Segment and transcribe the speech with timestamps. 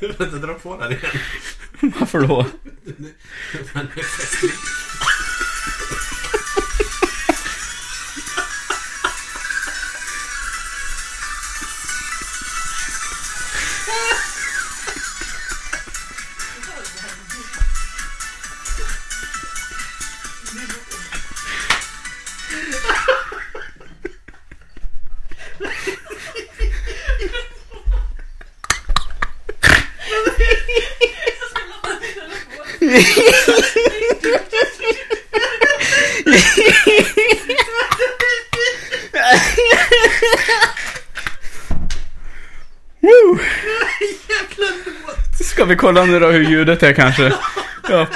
[0.00, 1.10] Vänta, dra på den igen.
[2.00, 2.46] Varför då?
[2.84, 4.50] Den är festlig.
[45.68, 47.32] Vi kolla nu då hur ljudet är kanske?
[47.90, 48.06] Ja.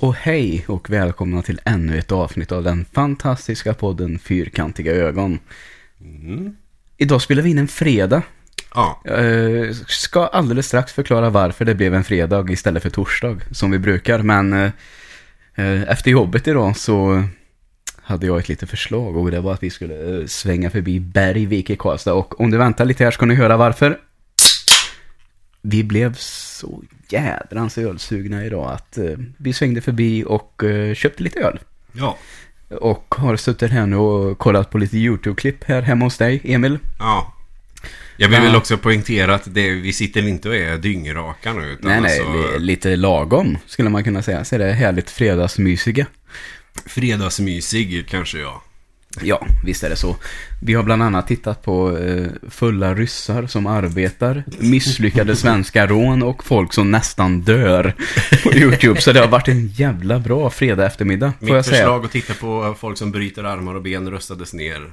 [0.00, 5.38] Och hej och välkomna till ännu ett avsnitt av den fantastiska podden Fyrkantiga ögon.
[6.26, 6.56] Mm.
[6.96, 8.22] Idag spelar vi in en fredag.
[8.74, 13.70] Ja, Eh, ska alldeles strax förklara varför det blev en fredag istället för torsdag som
[13.70, 14.18] vi brukar.
[14.18, 14.70] Men eh,
[15.54, 17.24] eh, efter jobbet idag så
[18.02, 21.76] hade jag ett litet förslag och det var att vi skulle svänga förbi Bergvik i
[21.76, 22.14] Karlstad.
[22.14, 23.98] Och om du väntar lite här ska ni höra varför.
[25.62, 28.98] Vi blev så jädrans ölsugna idag att
[29.36, 30.62] vi svängde förbi och
[30.94, 31.58] köpte lite öl.
[31.92, 32.18] ja,
[32.70, 36.78] Och har suttit här nu och kollat på lite YouTube-klipp här hemma hos dig, Emil.
[36.98, 37.32] ja.
[38.18, 38.44] Jag vill Ja.
[38.44, 41.72] väl också poängtera att det, vi sitter inte och är dyngraka nu.
[41.72, 44.44] Utan Nej, nej, alltså, li- lite lagom skulle man kunna säga.
[44.44, 46.06] Så det är härligt fredagsmysiga.
[46.86, 48.60] Fredagsmysig kanske jag.
[49.22, 50.16] Ja, visst är det så.
[50.62, 56.44] Vi har bland annat tittat på eh, fulla ryssar som arbetar, misslyckade svenska rån och
[56.44, 57.94] folk som nästan dör
[58.42, 59.00] på YouTube.
[59.00, 61.76] Så det har varit en jävla bra fredag eftermiddag, Mitt jag säga.
[61.76, 64.90] förslag att titta på folk som bryter armar och ben röstades ner.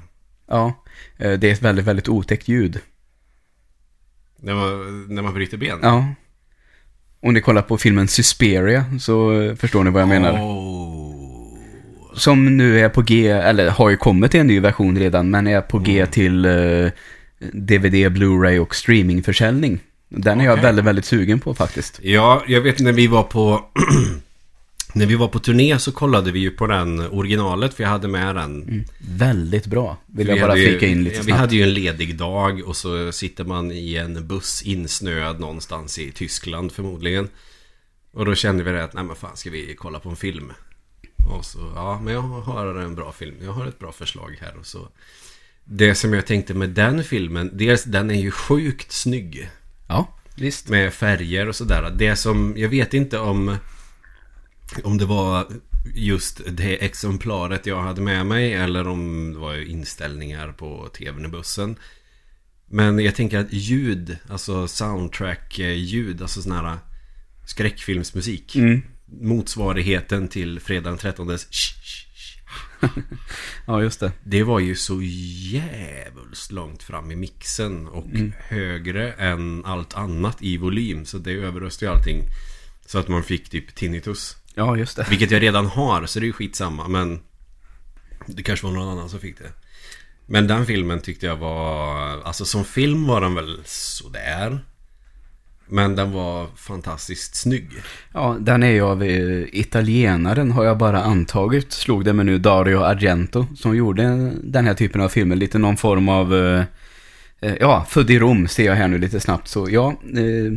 [0.48, 0.84] Ja,
[1.18, 2.80] eh, det är ett väldigt, väldigt otäckt ljud.
[4.40, 5.80] När man, när man bryter ben.
[5.82, 6.08] Ja.
[7.22, 10.32] Om ni kollar på filmen Suspiria så eh, förstår ni vad jag menar.
[12.16, 15.48] Som nu är på G, eller har ju kommit till en ny version redan, men
[15.48, 16.12] är på G Mm.
[16.12, 16.92] till eh,
[17.54, 19.80] DVD, Blu-ray och streamingförsäljning.
[20.10, 20.64] Den är jag Okej.
[20.64, 22.00] väldigt, väldigt sugen på faktiskt.
[22.04, 23.62] Ja, jag vet när vi var på
[24.96, 28.08] När vi var på turné så kollade vi ju på den originalet för jag hade
[28.08, 28.86] med den.
[29.18, 31.40] Väldigt bra, vill jag bara hade ju- flika in lite ja, Vi snabbt.
[31.40, 36.12] hade ju en ledig dag och så sitter man i en buss insnöad någonstans i
[36.12, 37.28] Tyskland förmodligen.
[38.14, 40.52] Och då kände vi det att, nej men fan ska vi kolla på en film?
[41.30, 44.58] Och så, ja men jag har en bra film, jag har ett bra förslag här
[44.60, 44.88] och så.
[45.64, 49.50] Det som jag tänkte med den filmen, dels den är ju sjukt snygg.
[49.88, 50.70] Ja, visst.
[50.70, 51.94] Med färger och sådär.
[51.98, 53.58] Det som, jag vet inte om
[54.84, 55.48] Om det var
[55.96, 61.28] just det exemplaret jag hade med mig eller om det var inställningar på tvn i
[61.28, 61.76] bussen.
[62.66, 66.78] Men jag tänker att ljud, alltså soundtrack-ljud, alltså sån här
[67.46, 68.56] skräckfilmsmusik.
[68.56, 68.82] Mm.
[69.22, 71.38] Motsvarigheten till fredag den 13
[73.68, 74.12] Ja, just det.
[74.24, 78.34] Det var ju så jävligt långt fram i mixen och Mm.
[78.40, 81.06] högre än allt annat i volym.
[81.06, 82.24] Så det överröstade ju allting.
[82.86, 84.38] Så att man fick typ tinnitus.
[84.56, 85.08] Ja, just det.
[85.10, 86.88] Vilket jag redan har, så det är ju skitsamma.
[86.88, 87.20] Men
[88.28, 89.52] det kanske var någon annan som fick det.
[90.26, 92.22] Men den filmen tyckte jag var...
[92.24, 94.66] Alltså som film var den väl sådär.
[95.70, 97.70] Men den var fantastiskt snygg.
[98.14, 101.72] Ja, den är ju av eh, italienaren har jag bara antagit.
[101.74, 105.36] Slog det med nu Dario Argento som gjorde den här typen av filmer.
[105.36, 106.64] Lite någon form av, eh,
[107.42, 109.48] eh, ja, född i Rom ser jag här nu lite snabbt.
[109.48, 110.54] Så ja, eh,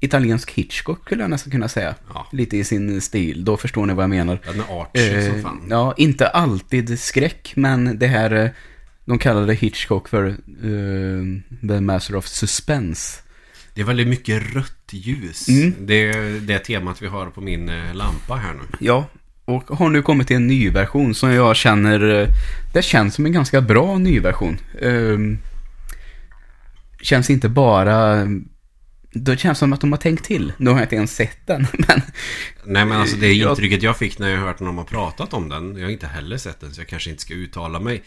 [0.00, 1.94] italiensk Hitchcock skulle jag nästan kunna säga.
[2.14, 2.26] Ja.
[2.32, 4.38] Lite i sin stil, då förstår ni vad jag menar.
[4.46, 5.66] Den är som Eh, fan.
[5.70, 8.54] ja, inte alltid skräck, men det här,
[9.04, 13.22] de kallade Hitchcock för eh, The Master of Suspense.
[13.76, 15.48] Det är väldigt mycket rött ljus.
[15.48, 15.74] Mm.
[15.80, 18.76] Det är det temat vi har på min eh, lampa här nu.
[18.80, 19.06] Ja,
[19.44, 22.28] och har nu kommit till en ny version som jag känner, eh,
[22.72, 24.58] det känns som en ganska bra ny version.
[24.82, 25.38] Ehm,
[27.00, 28.26] känns inte bara,
[29.12, 30.52] det känns som att de har tänkt till.
[30.56, 32.02] Nu har jag inte ens sett den, men
[32.64, 35.76] Nej men alltså det intrycket jag fick när jag hört någon har pratat om den.
[35.76, 38.02] Jag har inte heller sett den så jag kanske inte ska uttala mig.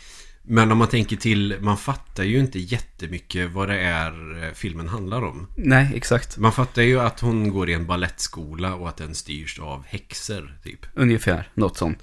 [0.52, 4.88] Men om man tänker till, man fattar ju inte jättemycket vad det är eh, filmen
[4.88, 5.48] handlar om.
[5.56, 6.38] nej, exakt.
[6.38, 10.58] Man fattar ju att hon går i en ballettskola och att den styrs av häxor
[10.64, 10.86] typ.
[10.94, 11.98] Ungefär, något sånt.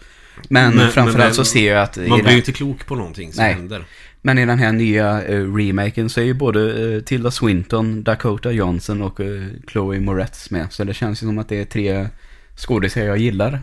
[0.48, 1.96] Men, Men- framförallt så ser jag att...
[1.96, 3.54] Man blir den- ju inte klok på någonting som Nej.
[3.54, 3.84] händer.
[4.22, 8.52] Men i den här nya eh, remaken så är ju både uh, Tilda Swinton, Dakota
[8.52, 10.72] Johnson och eh, Chloe Moretz med.
[10.72, 12.08] Så det känns ju som att det är tre
[12.56, 13.62] skådespelare jag gillar.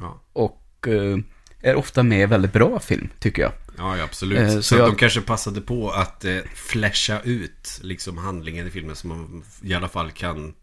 [0.00, 1.18] Ja, Och eh,
[1.62, 3.52] är ofta med i väldigt bra film, tycker jag.
[3.78, 4.38] Ja ja, absolut.
[4.38, 8.70] Eh, så så jag- de kanske passade på att eh, flasha ut liksom handlingen i
[8.70, 10.54] filmen så man i alla fall kan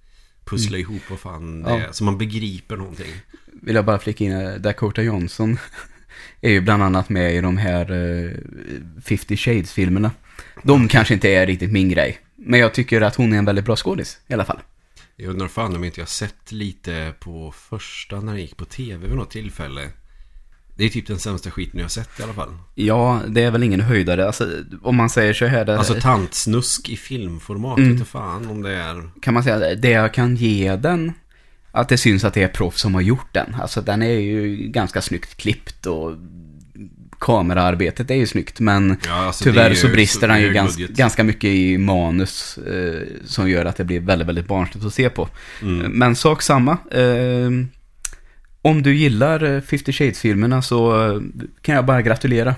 [0.46, 1.80] pussla ihop vad fan Mm.
[1.82, 1.94] Ja.
[1.94, 3.12] Så man begriper någonting.
[3.62, 5.58] Vill jag bara flika in, eh, Dakota Johnson
[6.42, 8.32] är ju bland annat med i de här uh,
[9.06, 10.12] 50 Shades-filmerna.
[10.64, 12.20] De kanske inte är riktigt min grej.
[12.36, 14.60] Men jag tycker att hon är en väldigt bra skådis i alla fall.
[15.16, 19.08] Jag undrar fan om inte jag sett lite på första när den gick på tv
[19.08, 19.90] vid något tillfälle.
[20.82, 22.50] Det är typ den sämsta skiten jag har sett i alla fall.
[22.76, 24.28] Ja, det är väl ingen höjdare.
[24.28, 24.48] Alltså,
[24.82, 27.92] om man säger så här, det, Alltså tantsnusk i filmformat, Mm.
[27.92, 29.10] inte fan om det är...
[29.22, 31.14] kan man säga, det jag kan ge den,
[31.72, 33.56] att det syns att det är proffs som har gjort den.
[33.62, 36.12] Alltså den är ju ganska snyggt klippt och
[37.20, 40.98] kameraarbetet är ju snyggt, men Ja, alltså, tyvärr så brister den ju hög gans, budget.
[40.98, 45.10] ganska mycket i manus eh, som gör att det blir väldigt, väldigt barnsligt att se
[45.10, 45.30] på.
[45.62, 45.92] Mm.
[45.92, 46.72] Men sak samma.
[46.92, 47.50] Eh,
[48.62, 51.22] om du gillar eh, 50 Shades-filmerna så eh,
[51.62, 52.56] kan jag bara gratulera.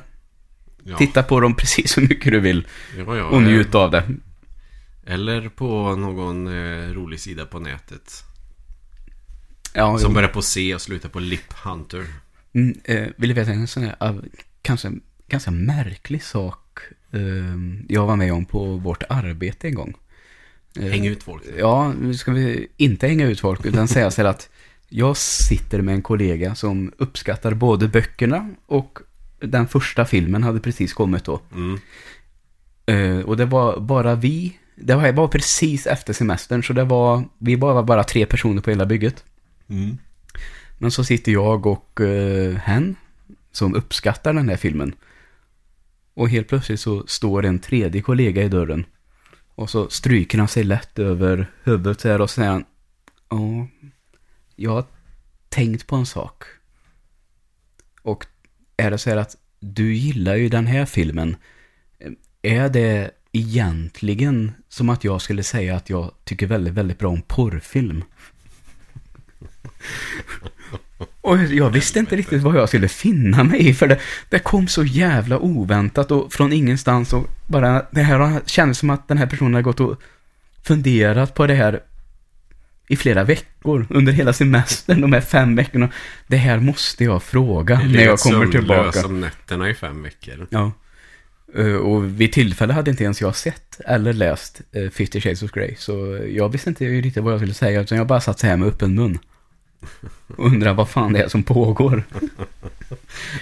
[0.84, 0.98] Ja.
[0.98, 2.68] Titta på dem precis så mycket du vill
[2.98, 4.04] Ja, ja, och njut av det.
[5.06, 8.24] Eller på någon eh, rolig sida på nätet.
[9.74, 10.10] Som jo.
[10.10, 12.06] börjar på C och slutar på Lip Hunter.
[12.54, 14.26] Mm, eh, vill du veta en sån här, av-
[14.62, 14.92] kanske
[15.28, 16.80] ganska märklig sak
[17.12, 17.22] eh,
[17.90, 19.94] jag var med om på vårt arbete en gång.
[20.80, 21.44] Eh, Häng ut folk.
[21.58, 24.50] Ja, nu ska vi inte hänga ut folk, utan säga så här att
[24.96, 29.00] jag sitter med en kollega som uppskattar både böckerna och
[29.40, 31.42] den första filmen hade precis kommit då.
[31.54, 31.80] Mm.
[32.86, 37.24] Eh, och det var bara vi, det var bara precis efter semestern, så det var,
[37.38, 39.24] vi bara var bara tre personer på hela bygget.
[39.68, 39.98] Mm.
[40.78, 42.96] Men så sitter jag och uh, hen
[43.52, 44.96] som uppskattar den här filmen.
[46.14, 48.86] Och helt plötsligt så står en tredje kollega i dörren.
[49.56, 52.66] Och så stryker han sig lätt över huvudet här och säger han,
[53.30, 53.68] Ja,
[54.64, 54.86] jag har
[55.50, 56.44] tänkt på en sak.
[58.02, 58.26] Och
[58.78, 61.36] är det så här att du gillar ju den här filmen.
[62.42, 67.22] Är det egentligen som att jag skulle säga att jag tycker väldigt, väldigt bra om
[67.22, 68.04] porrfilm?
[71.22, 74.00] Och jag visste inte riktigt vad jag skulle finna mig i, för det,
[74.30, 79.08] det kom så jävla oväntat och från ingenstans och bara, det här kändes som att
[79.08, 80.02] den här personen har gått och
[80.64, 81.84] funderat på det här
[82.88, 85.90] i flera veckor under hela semestern, de här fem veckorna.
[86.28, 88.92] Det här måste jag fråga när jag kommer tillbaka.
[89.02, 90.48] som nätterna i fem veckor.
[90.50, 90.72] Ja.
[91.56, 95.52] Eh, Och vid tillfälle hade inte ens jag sett eller läst uh, 50 Shades of
[95.52, 95.76] Grey.
[95.78, 98.58] Så jag visste inte riktigt vad jag skulle säga, utan jag bara satt så här
[98.58, 99.20] med öppen mun.
[100.28, 102.04] Och undrar vad fan det är som pågår.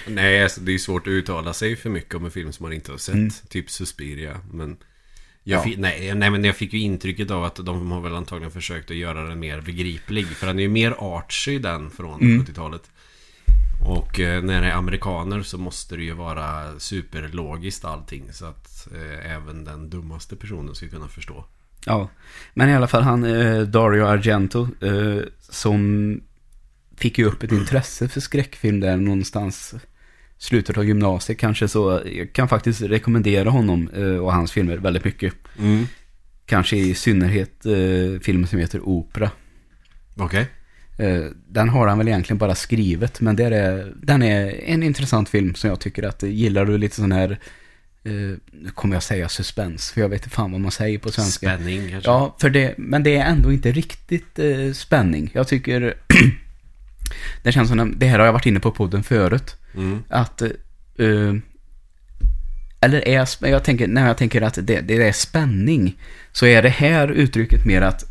[0.06, 2.72] Nej, alltså, det är svårt att uttala sig för mycket om en film som man
[2.72, 3.14] inte har sett.
[3.14, 3.30] Mm.
[3.48, 4.40] Typ Suspiria.
[4.52, 4.76] Men
[5.44, 5.62] Ja.
[5.62, 8.90] fick, nej, nej, men jag fick ju intrycket av att de har väl antagligen försökt
[8.90, 10.26] att göra den mer begriplig.
[10.26, 12.44] För den är ju mer artsy den från Mm.
[12.44, 12.90] 70-talet.
[13.86, 18.32] Och eh, när det är amerikaner så måste det ju vara superlogiskt allting.
[18.32, 21.44] Så att eh, även den dummaste personen ska kunna förstå.
[21.86, 22.08] Ja,
[22.54, 26.20] men i alla fall han, eh, Dario Argento, eh, som
[26.96, 29.74] fick ju upp ett intresse för skräckfilm där någonstans
[30.42, 32.02] slutet av gymnasiet kanske så.
[32.04, 35.34] Jag kan faktiskt rekommendera honom eh, och hans filmer väldigt mycket.
[36.46, 39.30] Kanske i synnerhet eh, filmen som heter Opera.
[40.16, 40.46] Okej.
[40.98, 45.28] Eh, den har han väl egentligen bara skrivit, men det är, den är en intressant
[45.28, 47.38] film som jag tycker att, gillar du lite sån här,
[48.04, 48.40] nu
[48.74, 51.56] kommer jag säga suspens, för jag vet inte fan vad man säger på svenska.
[51.56, 52.10] Spänning kanske.
[52.10, 55.30] Ja, för det, men det är ändå inte riktigt eh, spänning.
[55.34, 55.94] Jag tycker,
[57.42, 60.02] det känns som, det här har jag varit inne på podden förut, Mm.
[60.08, 61.34] att, eh,
[62.80, 65.98] eller är, jag tänker, när jag tänker att det, det är spänning,
[66.32, 68.04] så är det här uttrycket mer att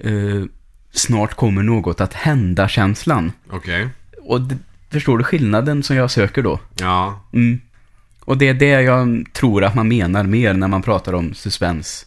[0.00, 0.44] eh,
[0.92, 3.32] snart kommer något att hända-känslan.
[3.50, 3.88] Okej.
[4.22, 4.58] Och det,
[4.90, 6.60] förstår du skillnaden som jag söker då?
[6.78, 7.20] Ja.
[7.32, 7.60] Mm.
[8.20, 12.06] Och det är det jag tror att man menar mer när man pratar om suspens.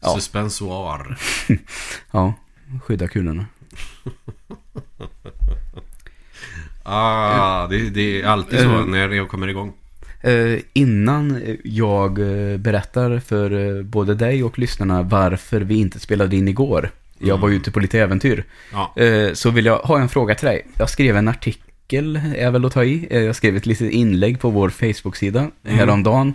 [0.00, 0.14] Ja.
[0.14, 1.18] Suspensoar.
[2.10, 2.34] Ja,
[2.84, 3.46] skydda kulorna.
[6.82, 8.86] Ah, det, det är alltid så Eh.
[8.86, 9.72] när jag kommer igång.
[10.20, 16.48] Eh, innan jag eh, berättar för både dig och lyssnarna varför vi inte spelade in
[16.48, 16.90] igår.
[17.18, 18.44] Jag var ute på lite äventyr.
[18.72, 18.94] Ja.
[19.34, 20.66] Så vill jag ha en fråga till dig.
[20.78, 23.24] Jag skrev en artikel, är väl att ta i.
[23.24, 25.78] Jag skrev ett litet inlägg på vår Facebook-sida Mm.
[25.78, 26.34] häromdagen.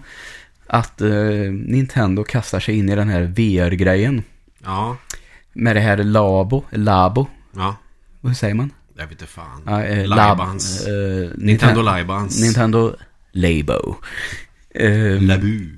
[0.67, 0.99] Att
[1.51, 4.23] Nintendo kastar sig in i den här VR-grejen.
[4.63, 4.97] Ja.
[5.53, 7.75] Med det här Labo, Labo, Ja.
[8.25, 8.71] Vad säger man?
[8.97, 9.61] Jag vet inte fan.
[9.65, 10.87] Ja, eh, Laibans.
[10.87, 12.41] Eh, Nintendo Ninten- Laibans.
[12.41, 12.95] Nintendo
[13.31, 13.95] Labo.
[14.75, 15.69] Eh, Labu.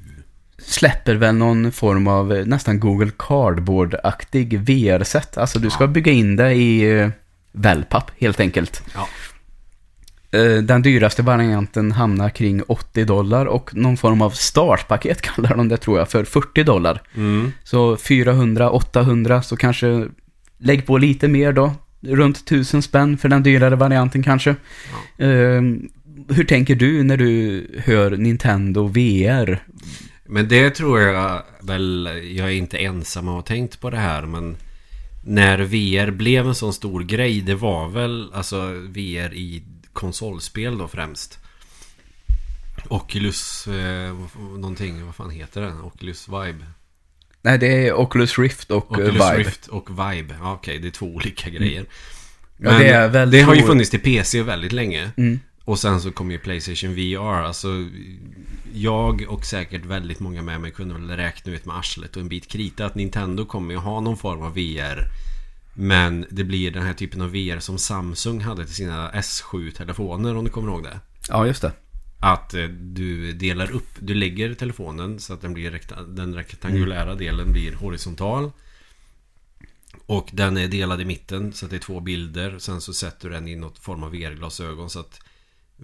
[0.60, 5.38] släpper väl någon form av eh, nästan Google Cardboard-aktig VR-set.
[5.38, 5.88] Alltså du ska Ja.
[5.88, 7.10] bygga in det i eh,
[7.51, 8.84] wellpapp helt enkelt.
[8.96, 9.08] Ja.
[10.39, 15.68] Eh, Den dyraste varianten hamnar kring 80 dollar och någon form av startpaket kallar de
[15.68, 17.01] det tror jag för 40 dollar.
[17.16, 17.51] Mm.
[17.63, 20.08] Så 400, 800 så kanske
[20.58, 21.74] lägg på lite mer då.
[22.01, 24.50] Runt 1000 spänn för den dyrare varianten kanske.
[25.18, 25.62] Eh,
[26.30, 29.63] hur tänker du när du hör Nintendo VR?
[30.25, 34.25] Men det tror jag väl, jag är inte ensam och har tänkt på det här
[34.25, 34.58] men
[35.27, 39.63] när VR blev en sån stor grej, det var väl alltså VR i
[39.94, 41.39] konsolspel då främst.
[42.89, 44.16] Oculus, eh,
[44.58, 45.82] någonting, vad fan heter den?
[45.82, 46.66] Oculus Vibe?
[47.48, 49.38] Nej, det är Oculus Rift och eh, Oculus Vibe.
[49.38, 50.36] Rift och Vibe.
[50.39, 51.86] Ja, okej, det är två olika grejer.
[52.58, 55.12] Ja, det är väl det har ju funnits till PC väldigt länge.
[55.18, 55.39] Mm.
[55.63, 57.42] Och sen så kom ju Playstation VR.
[57.42, 57.68] Alltså,
[58.74, 62.30] jag och säkert väldigt många med mig kunde väl räkna ut med arslet och en
[62.30, 65.08] bit krita att Nintendo kommer ju ha någon form av VR.
[65.74, 70.44] Men det blir den här typen av VR som Samsung hade till sina S7-telefoner om
[70.44, 71.00] du kommer ihåg det.
[71.30, 71.72] Ja, just det.
[72.20, 77.16] Att eh, du delar upp, du lägger telefonen så att den, blir rekta, den rektangulära
[77.16, 78.52] delen blir horisontal.
[80.06, 82.60] Och den är delad i mitten så att det är två bilder.
[82.60, 85.20] Sen så sätter du den i något form av VR-glasögon så att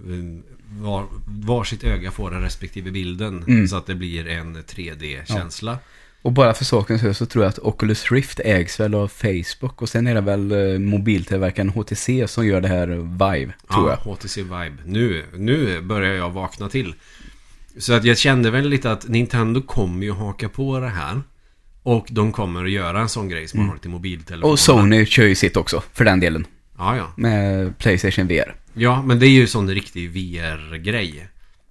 [0.05, 3.43] um, var, var sitt öga får den respektive bilden.
[3.43, 3.67] Mm.
[3.67, 5.79] Så att det blir en 3D-känsla.
[6.23, 9.81] Och bara för sakens skull så tror jag att Oculus Rift ägs väl av Facebook
[9.81, 13.99] och sen är det väl eh, mobiltillverkaren HTC som gör det här Vive, tror ja,
[14.05, 14.11] jag.
[14.11, 14.77] HTC Vibe.
[14.85, 16.95] Nu, nu börjar jag vakna till.
[17.77, 21.21] Så att jag kände väl lite att Nintendo kommer ju haka på det här.
[21.83, 24.43] Och de kommer att göra en sån grej som man har till mobiltelefoner.
[24.43, 24.51] Mm.
[24.51, 26.45] Och Sony kör ju sitt också, för den delen.
[26.77, 27.13] Ja, ja.
[27.17, 28.55] Med Playstation VR.
[28.73, 31.27] Ja, men det är ju sån riktig VR-grej.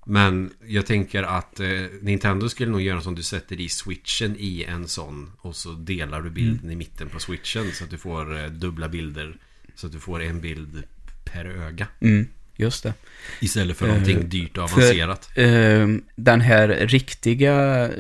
[0.07, 1.69] Men jag tänker att eh,
[2.01, 6.23] Nintendo skulle nog göra som du sätter i switchen i en sån och så delar
[6.23, 6.71] du bilden Mm.
[6.71, 9.37] i mitten på switchen så att du får eh, dubbla bilder.
[9.75, 10.83] Så att du får en bild
[11.25, 11.87] per öga.
[12.01, 12.95] Mm, just det.
[13.41, 15.31] Istället för någonting dyrt och för- avancerat.
[15.39, 17.91] Eh, den här riktiga...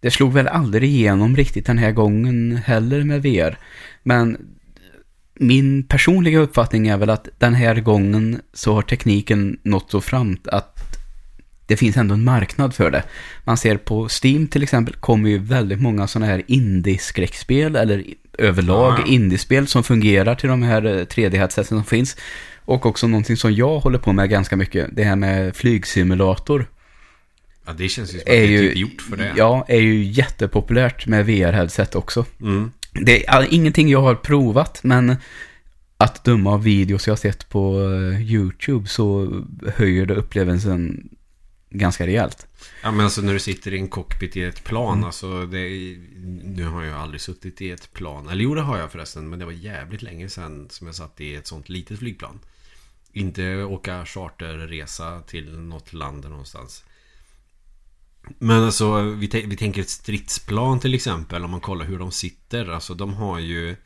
[0.00, 3.58] Det slog väl aldrig igenom riktigt den här gången heller med VR.
[4.02, 4.38] Men
[5.46, 10.36] min personliga uppfattning är väl att den här gången så har tekniken nått så fram
[10.44, 10.78] att
[11.66, 13.02] det finns ändå en marknad för det.
[13.44, 18.04] Man ser på Steam till exempel kommer ju väldigt många sådana här indie-skräckspel eller
[18.38, 19.12] överlag Ja, ja.
[19.12, 22.16] indiespel som fungerar till de här eh, 3D-headseten som finns.
[22.64, 26.66] Och också någonting som jag håller på med ganska mycket, det här med flygsimulator.
[27.66, 29.32] Ja, det känns ju som att Är det är typ gjort för det.
[29.36, 32.24] Ja, är ju jättepopulärt med VR-headset också.
[32.40, 32.70] Mm.
[32.92, 35.16] Det är ingenting jag har provat, men
[35.96, 39.28] att döma av videos jag har sett på eh, YouTube så
[39.76, 41.08] höjer det upplevelsen
[41.70, 42.46] ganska rejält.
[42.82, 45.04] Ja men alltså när du sitter i en cockpit i ett plan Mm.
[45.04, 45.98] alltså det är,
[46.44, 49.38] Nu har jag aldrig suttit i ett plan Eller jo det har jag förresten Men
[49.38, 52.40] det var jävligt länge sedan som jag satt i ett sånt litet flygplan
[53.12, 56.84] Inte åka charterresa till något land någonstans
[58.38, 62.68] Men alltså vi, vi tänker ett stridsplan till exempel Om man kollar hur de sitter.
[62.68, 63.76] Alltså de har ju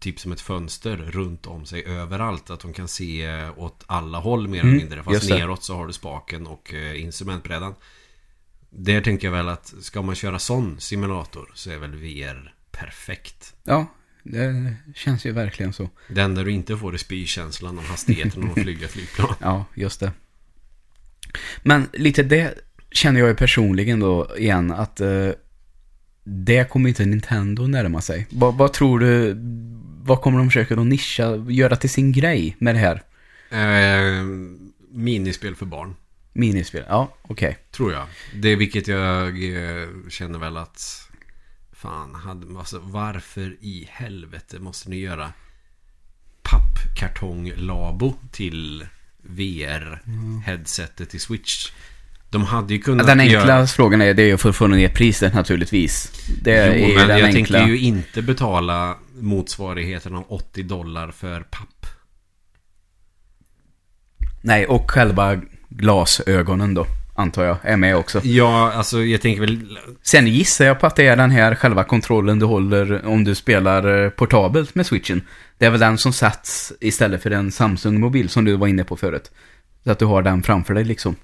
[0.00, 4.48] Typ som ett fönster runt om sig överallt Att de kan se åt alla håll
[4.48, 5.02] mer eller Mm, mindre.
[5.02, 7.74] Fast neråt så har du spaken och eh, instrumentbrädan.
[8.70, 13.54] Där tänker jag väl att Ska man köra sån simulator Så är väl VR perfekt.
[13.64, 13.86] Ja,
[14.22, 15.90] det känns ju verkligen så.
[16.08, 19.34] Det enda du inte får är spykänslan om hastigheten om att flyga flygplan.
[19.40, 20.12] Ja, just det.
[21.62, 22.54] Men lite det
[22.90, 25.30] känner jag ju personligen då igen att eh,
[26.24, 28.26] det kommer inte Nintendo närma sig.
[28.30, 29.36] Vad, vad tror du,
[30.04, 33.02] vad kommer de försöka då nischa, göra till sin grej med det här?
[33.50, 34.24] eh,
[34.90, 35.94] Minispel för barn
[36.32, 36.84] Minispel?
[36.88, 37.58] Ja, okej.
[37.70, 38.06] Tror jag.
[38.34, 41.08] Det är vilket jag eh, känner väl att
[41.72, 45.32] Fan, hade, alltså, varför i helvete måste ni göra
[46.42, 48.86] pappkartong-labo till
[49.22, 51.70] VR-headsetet i Switch?
[52.30, 53.66] De hade ju kunnat Den enkla göra...
[53.66, 56.12] frågan är, det är ju för att få ner priset naturligtvis.
[56.42, 57.58] Det är Jo, ju men den jag enkla.
[57.58, 61.86] tänker ju inte betala motsvarigheten av 80 dollar för papp.
[64.40, 68.20] Nej, och själva glasögonen då, antar jag, är med också.
[68.24, 69.78] Ja, alltså jag tänker väl...
[70.02, 73.34] Sen gissar jag på att det är den här själva kontrollen du håller om du
[73.34, 75.22] spelar eh, portabelt med switchen.
[75.58, 78.96] Det är väl den som satts istället för en Samsung-mobil som du var inne på
[78.96, 79.30] förut.
[79.84, 81.16] Så att du har den framför dig liksom.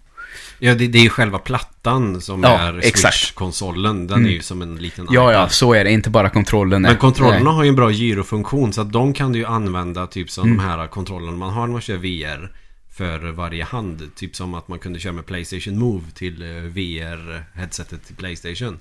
[0.58, 2.80] Ja, det, det är ju själva plattan som Ja, är.
[2.80, 4.06] Switch-konsolen.
[4.06, 4.30] Den Mm.
[4.30, 5.52] är ju som en liten Ja, ja, iPad.
[5.52, 5.90] så är det.
[5.92, 6.82] Inte bara kontrollen.
[6.82, 7.54] Men kontrollerna Nej.
[7.54, 10.56] har ju en bra gyrofunktion så att de kan du ju använda typ som Mm.
[10.56, 12.52] de här kontrollerna man har när man kör VR
[12.96, 14.10] för varje hand.
[14.16, 18.78] Typ som att man kunde köra med Playstation Move till eh, VR-headsetet till Playstation.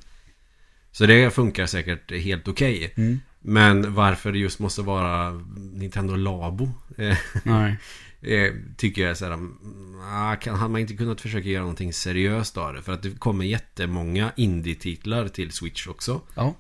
[0.91, 2.93] Så det funkar säkert helt okej.
[2.97, 3.19] Mm.
[3.45, 5.31] Men varför det just måste vara
[5.73, 7.75] Nintendo Labo eh, Nej.
[8.23, 11.93] Eh, tycker jag är såhär, mm, ah, kan, hade man inte kunnat försöka göra någonting
[11.93, 12.81] seriöst av det?
[12.81, 16.21] För att det kommer jättemånga indie-titlar till Switch också.
[16.35, 16.55] Ja.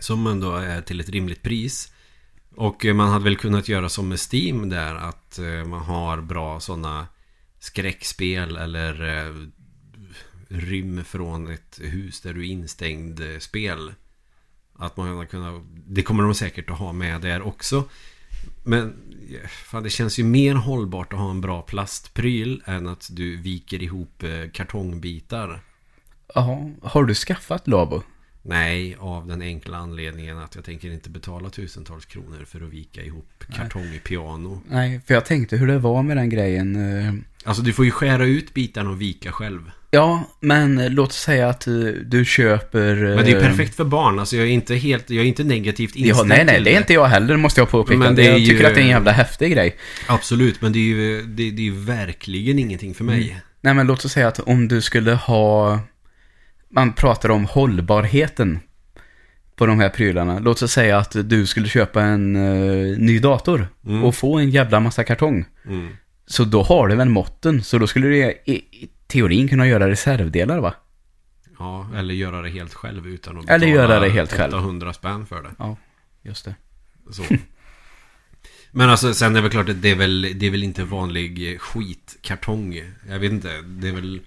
[0.00, 1.92] Som ändå är till ett rimligt pris.
[2.56, 6.20] Och eh, man hade väl kunnat göra som med Steam där att eh, man har
[6.20, 7.06] bra sådana
[7.58, 9.34] skräckspel eller eh,
[10.48, 13.94] rym från ett hus där du är instängd spel.
[14.74, 17.84] Att man kunnat, det kommer de säkert att ha med där också.
[18.62, 18.94] Men
[19.48, 23.82] fan, det känns ju mer hållbart att ha en bra plastpryl än att du viker
[23.82, 25.60] ihop eh, kartongbitar.
[26.34, 28.02] Jaha, har du skaffat Labo?
[28.42, 33.02] Nej, av den enkla anledningen att jag tänker inte betala tusentals kronor för att vika
[33.02, 34.62] ihop kartongpiano.
[34.68, 36.76] Nej, för jag tänkte hur det var med den grejen.
[37.06, 37.14] eh,
[37.44, 39.70] Alltså du får ju skära ut bitarna och vika själv.
[39.92, 41.72] Ja, men eh, låt säga att eh,
[42.04, 42.94] du köper...
[42.94, 44.18] Men det är ju perfekt för barn.
[44.18, 46.74] Alltså jag är inte helt, jag är inte negativt Ja, inställd nej, nej, till det
[46.74, 47.98] är inte jag heller, måste jag påpeka.
[47.98, 49.76] Men det jag tycker ju- att det är en jävla häftig grej.
[50.06, 53.22] Absolut, men det är ju det, det är verkligen ingenting för mig.
[53.24, 53.36] Mm.
[53.60, 55.80] Nej, men låt oss säga att om du skulle ha...
[56.72, 58.58] Man pratar om hållbarheten
[59.56, 60.38] på de här prylarna.
[60.38, 64.04] Låt oss säga att du skulle köpa en eh, ny dator Mm.
[64.04, 65.44] och få en jävla massa kartong.
[65.68, 65.88] Mm.
[66.30, 69.90] Så då har du väl måtten, så då skulle du i, i teorin kunna göra
[69.90, 70.74] reservdelar va?
[71.58, 74.54] Ja, eller göra det helt själv utan att Eller göra det helt själv.
[74.54, 75.50] 800 spänn för det.
[75.58, 75.76] Ja,
[76.22, 76.54] just det.
[77.10, 77.22] Så.
[78.70, 80.84] Men alltså sen är det väl klart att det är väl, det är väl inte
[80.84, 82.82] vanlig skitkartong.
[83.08, 84.20] Jag vet inte, det är väl...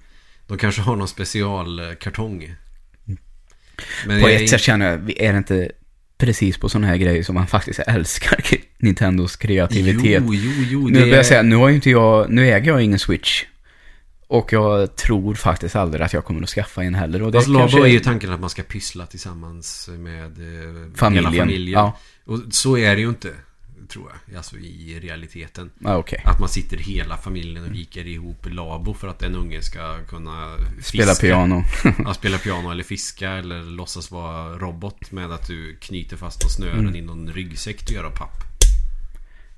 [0.47, 2.55] De kanske har någon specialkartong.
[4.05, 5.71] Men På ett sätt känner jag, är det inte
[6.17, 8.39] precis på sådana här grejer som man faktiskt älskar
[8.77, 10.23] Nintendos kreativitet?
[10.25, 10.87] Jo, jo, jo.
[10.87, 13.43] nu det vill jag säga, nu har inte jag, nu äger jag ingen Switch.
[14.27, 17.21] Och jag tror faktiskt aldrig att jag kommer att skaffa en heller.
[17.21, 21.33] Och det Labo kanske är ju tanken att man ska pyssla tillsammans med eh, familjen.
[21.33, 21.81] hela familjen.
[21.81, 23.29] Ja, Och så är det ju inte,
[23.87, 24.37] tror jag.
[24.37, 25.71] Alltså i realiteten.
[25.79, 26.21] ja okej.
[26.25, 30.57] Att man sitter hela familjen och viker ihop Labo för att en unge ska kunna
[30.75, 30.83] fiska.
[30.97, 31.63] Spela piano.
[32.05, 36.79] Ja, spela piano eller fiska eller låtsas vara robot med att du knyter fast snören
[36.79, 36.95] Mm.
[36.95, 38.37] i någon ryggsäck du gör av papp.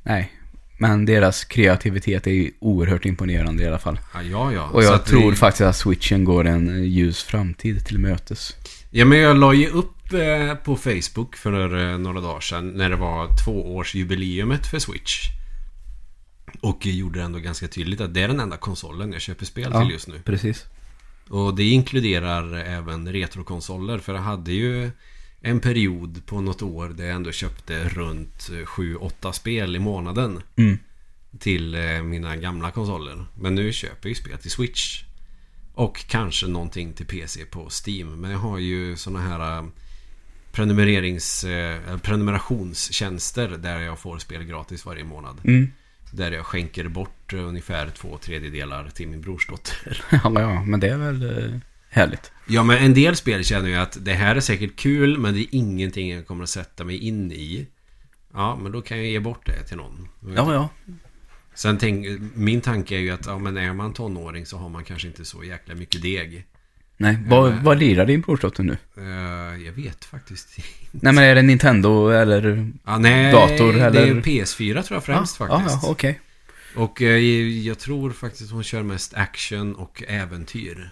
[0.04, 0.32] Nej,
[0.78, 4.00] men deras kreativitet är ju oerhört imponerande i alla fall.
[4.14, 4.54] Ja, ja.
[4.54, 4.64] ja.
[4.74, 8.56] Och jag tror det- faktiskt att Switchen går en ljus framtid till mötes.
[8.92, 12.90] Ja, men jag la ju upp eh, på Facebook för eh, några dagar sedan när
[12.90, 15.22] det var tvåårsjubileumet för Switch.
[16.62, 19.70] Och gjorde det ändå ganska tydligt att det är den enda konsolen jag köper spel
[19.74, 19.82] Ja.
[19.82, 20.20] till just nu.
[20.26, 20.66] Precis.
[21.30, 24.92] Och det inkluderar även retrokonsoler för jag hade ju
[25.42, 30.78] en period på något år där jag ändå köpte runt 7-8 spel i månaden Mm.
[31.40, 33.26] till eh, mina gamla konsoler.
[33.36, 35.04] Men nu köper jag ju spel till Switch.
[35.74, 38.22] Och kanske någonting till PC på Steam.
[38.22, 39.66] Men jag har ju såna här eh,
[40.56, 45.42] prenumererings, eh, prenumerationstjänster där jag får spel gratis varje månad.
[45.44, 45.72] Mm.
[46.12, 50.04] Där jag skänker bort eh, ungefär två tredjedelar till min brorsdotter.
[50.12, 52.32] Ja, ja, men det är väl eh, härligt.
[52.48, 55.40] Ja, men en del spel känner jag att det här är säkert kul, men det
[55.40, 57.68] är ingenting jag kommer att sätta mig in i.
[58.34, 60.08] Ja, men då kan jag ge bort det till någon.
[60.36, 60.70] Ja, ja.
[61.54, 64.84] Sen tänk, min tanke är ju att ja, men är man tonåring så har man
[64.84, 66.46] kanske inte så jäkla mycket deg.
[66.98, 68.78] Nej, vad, men- vad lirar din brorsdotter nu?
[68.98, 70.70] Eh, jag vet faktiskt inte.
[70.92, 72.72] Nej, men är det Nintendo eller?
[72.86, 74.02] Ja, nej, Dator, det eller?
[74.08, 75.84] är PS4 tror jag främst ja, faktiskt.
[75.84, 76.20] Ja, okej.
[76.76, 77.18] Och eh,
[77.68, 80.90] jag tror faktiskt hon kör mest action och äventyr.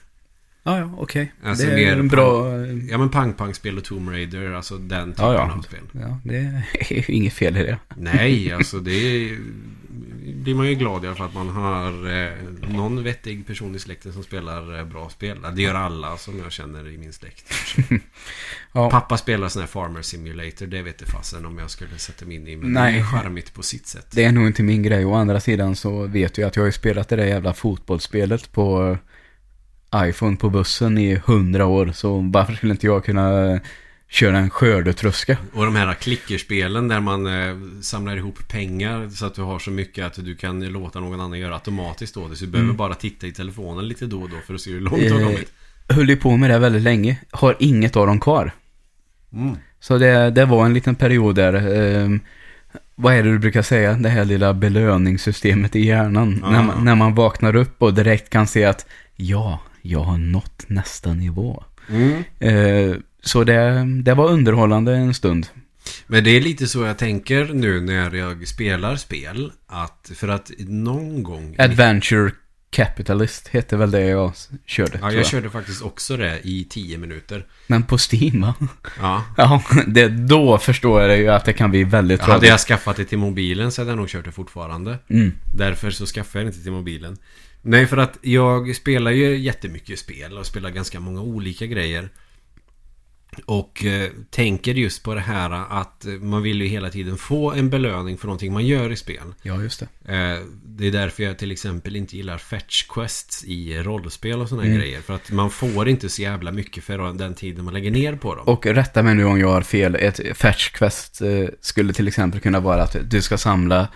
[0.64, 1.32] Ja, ja, okej.
[1.44, 2.58] Alltså det är mer en bra...
[2.90, 5.54] Ja men pang-pang-spel och Tomb Raider, alltså den typen Ja, ja.
[5.58, 5.80] av spel.
[5.92, 7.78] Ja, det är inget fel i det.
[7.98, 9.38] Nej, alltså det är,
[10.26, 12.32] blir man ju glad i alla fall att man har eh,
[12.70, 15.38] någon vettig person i släkten som spelar eh, bra spel.
[15.56, 17.54] Det gör alla som jag känner i min släkt.
[18.76, 22.26] Ja, Pappa spelar sån här Farmer Simulator, det vet jag fasen om jag skulle sätta
[22.26, 22.56] mig in i.
[22.56, 22.94] Men Nej.
[22.94, 24.08] det är charmigt på sitt sätt.
[24.12, 25.06] det är nog inte min grej.
[25.06, 28.52] Å andra sidan så vet jag att jag har ju spelat det där jävla fotbollsspelet
[28.52, 28.98] på
[29.96, 31.92] iPhone på bussen i hundra år.
[31.94, 33.60] Så varför skulle inte jag kunna
[34.14, 35.38] köra en skördetröska?
[35.54, 39.72] Och de här klickerspelen där man eh, samlar ihop pengar så att du har så
[39.72, 42.30] mycket att du kan låta någon annan göra automatiskt då.
[42.36, 44.82] Så du behöver bara titta i telefonen lite då och då för att se hur
[44.82, 45.52] långt du har Eh, kommit.
[45.90, 47.18] höll ju på med det väldigt länge.
[47.32, 48.52] Har inget av dem kvar.
[49.34, 49.56] Mm.
[49.80, 51.54] Så det, det var en liten period där.
[51.54, 52.20] ehm,
[52.96, 53.94] vad är det du brukar säga?
[53.94, 56.40] Det här lilla belöningssystemet i hjärnan.
[56.44, 56.50] Ja.
[56.52, 60.64] När, man, när man vaknar upp och direkt kan se att ja, jag har nått
[60.68, 61.64] nästa nivå.
[61.90, 62.24] Mm.
[62.40, 65.48] Eh, så det, det var underhållande en stund.
[66.08, 69.52] Men det är lite så jag tänker nu när jag spelar spel.
[69.68, 71.56] Att för att någon gång...
[71.60, 72.32] Adventure
[72.70, 74.34] Capitalist heter väl det jag
[74.66, 74.98] körde.
[75.02, 75.28] Ja, jag jag.
[75.28, 77.46] körde faktiskt också det i 10 minuter.
[77.68, 78.56] Men på Steam va?
[79.00, 79.26] Ja.
[79.38, 82.50] Ja, det, då förstår jag ju att det kan bli väldigt Hade tradigt.
[82.50, 85.00] jag skaffat det till mobilen så hade jag nog kört det fortfarande.
[85.10, 85.32] Mm.
[85.56, 87.18] Därför så skaffade jag det inte till mobilen.
[87.62, 92.10] Nej, för att jag spelar ju jättemycket spel och spelar ganska många olika grejer.
[93.46, 97.70] Och eh, tänker just på det här att man vill ju hela tiden få en
[97.70, 99.24] belöning för någonting man gör i spel.
[99.42, 100.14] Ja, just det.
[100.14, 104.66] Eh, det är därför jag till exempel inte gillar fetch quests i rollspel och sådana
[104.68, 104.78] Mm.
[104.78, 105.02] grejer.
[105.02, 108.36] För att man får inte så jävla mycket för den tiden man lägger ner på
[108.36, 108.48] dem.
[108.48, 109.96] Och rätta mig nu om jag har fel.
[109.96, 111.30] Ett fetch quest eh,
[111.62, 113.88] skulle till exempel kunna vara att du ska samla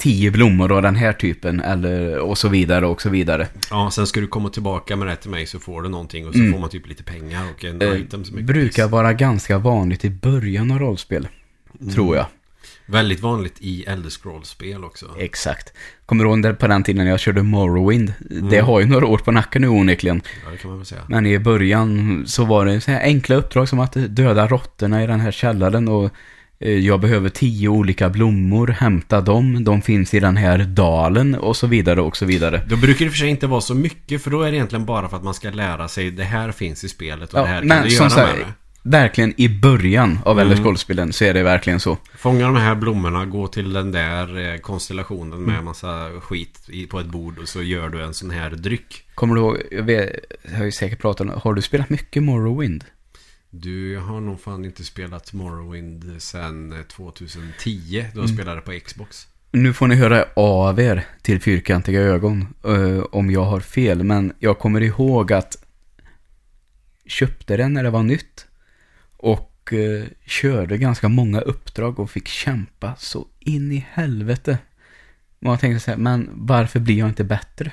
[0.00, 3.48] tio blommor av den här typen eller och så vidare och så vidare.
[3.70, 6.32] Ja, sen ska du komma tillbaka med det till mig så får du någonting och
[6.32, 6.52] så Mm.
[6.52, 10.04] får man typ lite pengar och en Eh, item som är brukar vara ganska vanligt
[10.04, 11.28] i början av rollspel.
[11.80, 11.92] Mm.
[11.94, 12.26] Tror jag.
[12.86, 15.06] Väldigt vanligt i Elder Scrolls-spel också.
[15.18, 15.72] Exakt.
[16.06, 18.12] Kommer du ihåg på den tiden jag körde Morrowind?
[18.30, 18.66] Det Mm.
[18.66, 20.22] har ju några år på nacken nu onekligen.
[20.44, 21.00] Ja, det kan man väl säga.
[21.08, 25.06] Men i början så var det så här enkla uppdrag som att döda råttorna i
[25.06, 26.10] den här källaren och
[26.68, 31.66] jag behöver tio olika blommor, hämta dem, de finns i den här dalen och så
[31.66, 32.62] vidare och så vidare.
[32.68, 35.08] Då brukar det för sig inte vara så mycket för då är det egentligen bara
[35.08, 37.58] för att man ska lära sig det här finns i spelet och Ja, det här
[37.60, 38.52] kan men du som göra sagt, med det.
[38.98, 40.50] verkligen i början av Mm.
[40.50, 41.96] Elder Scrolls-spelen så är det verkligen så.
[42.16, 46.58] Fånga de här blommorna, gå till den där eh, konstellationen med massa skit
[46.90, 49.02] på ett bord och så gör du en sån här dryck.
[49.14, 50.10] Kommer du ihåg, jag, vet,
[50.50, 52.84] jag har ju säkert pratat om, har du spelat mycket Morrowind?
[53.50, 58.28] Du, har nog fan inte spelat Morrowind sen eh, 2010 då jag Mm.
[58.36, 59.28] spelade på Xbox.
[59.52, 64.32] Nu får ni höra av er till fyrkantiga ögon eh, om jag har fel, men
[64.38, 65.56] jag kommer ihåg att
[67.06, 68.46] köpte den när det var nytt
[69.16, 74.58] och eh, körde ganska många uppdrag och fick kämpa så in i helvete.
[75.40, 77.72] Och jag tänkte så här, men varför blir jag inte bättre?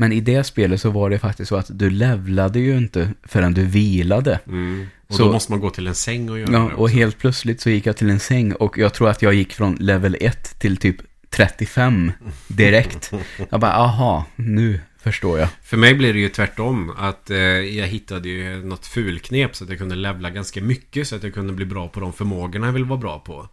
[0.00, 3.54] Men i det spelet så var det faktiskt så att du levlade ju inte förrän
[3.54, 4.40] du vilade.
[4.46, 4.86] Mm.
[5.08, 6.96] Och Så- då måste man gå till en säng och göra Ja, det och också.
[6.96, 9.74] helt plötsligt så gick jag till en säng och jag tror att jag gick från
[9.74, 10.96] level 1 till typ
[11.30, 12.12] 35
[12.48, 13.12] direkt.
[13.50, 15.48] Jag bara, aha, nu förstår jag.
[15.62, 16.92] För mig blev det ju tvärtom.
[16.98, 21.08] Att eh, jag hittade ju något fulknep så att jag kunde levla ganska mycket.
[21.08, 23.48] Så att jag kunde bli bra på de förmågorna jag vill vara bra på.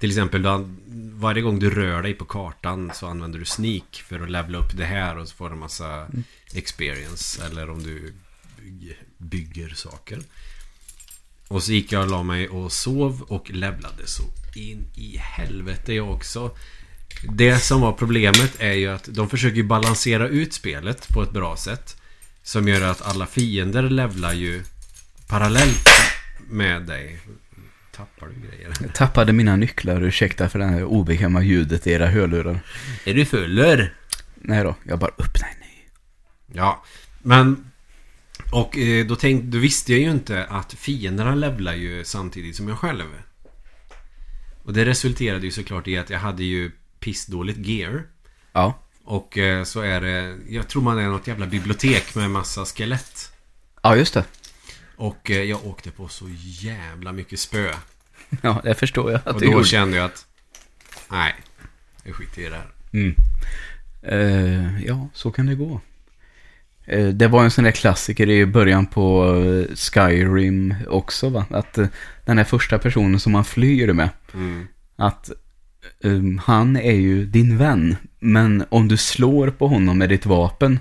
[0.00, 0.68] Till exempel då,
[1.14, 4.76] varje gång du rör dig på kartan så använder du sneak för att levla upp
[4.76, 6.06] det här och så får du en massa
[6.54, 7.46] experience.
[7.46, 8.14] Eller om du
[9.18, 10.20] bygger saker.
[11.48, 14.22] Och så gick jag och la mig och sov och levlade så
[14.54, 16.56] in i helvete jag också.
[17.28, 21.56] Det som var problemet är ju att de försöker balansera ut spelet på ett bra
[21.56, 21.96] sätt.
[22.42, 24.62] Som gör att alla fiender levlar ju
[25.26, 25.88] parallellt
[26.48, 27.20] med dig.
[27.92, 28.72] Tappar du grejer?
[28.80, 32.60] Jag tappade mina nycklar, ursäkta för det här obekväma ljudet i era hörlurar.
[33.04, 33.94] Är du fuller?
[34.34, 35.88] Nej då, jag bara öppnar en ny.
[36.58, 36.84] Ja,
[37.22, 37.66] men...
[38.52, 42.68] Och eh, då, tänkte, då visste jag ju inte att fienderna levlar ju samtidigt som
[42.68, 43.04] jag själv.
[44.64, 48.02] Och det resulterade ju såklart i att jag hade ju pissdåligt gear.
[48.52, 52.64] Ja, Och eh, så är det, jag tror man är något jävla bibliotek med massa
[52.64, 53.32] skelett.
[53.82, 54.24] ja just det.
[55.00, 57.72] Och eh, jag åkte på så jävla mycket spö.
[58.42, 59.64] Ja, det förstår jag att Och då gjorde.
[59.64, 60.26] kände jag att,
[61.10, 61.34] nej,
[62.04, 62.70] jag skiter i det här.
[62.92, 63.14] Mm.
[64.02, 65.80] Eh, ja, så kan det gå.
[66.84, 69.34] Eh, det var en sån där klassiker i början på
[69.74, 71.46] Skyrim också va?
[71.50, 71.86] Att eh,
[72.24, 74.08] den här första personen som man flyr med.
[74.34, 74.66] Mm.
[74.96, 75.30] Att
[76.00, 77.96] um, han är ju din vän.
[78.18, 80.78] Men om du slår på honom med ditt vapen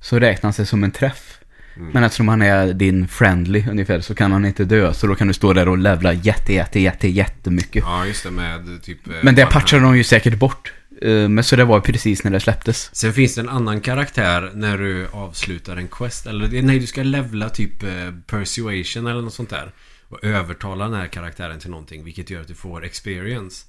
[0.00, 1.38] så räknas det som en träff.
[1.76, 1.90] Mm.
[1.92, 4.94] Men eftersom han är din friendly ungefär så kan han inte dö.
[4.94, 7.84] Så då kan du stå där och levla jätte, jätte, jätte, jättemycket.
[7.86, 9.08] Ja, just det med typ...
[9.08, 10.72] eh, Men det patchar de ju säkert bort.
[11.02, 12.90] Eh, Men så det var precis när det släpptes.
[12.96, 16.26] Sen finns det en annan karaktär när du avslutar en quest.
[16.26, 17.90] Eller nej, du ska levla typ eh,
[18.26, 19.72] persuasion eller något sånt där.
[20.08, 22.04] Och övertala den här karaktären till någonting.
[22.04, 23.66] Vilket gör att du får experience.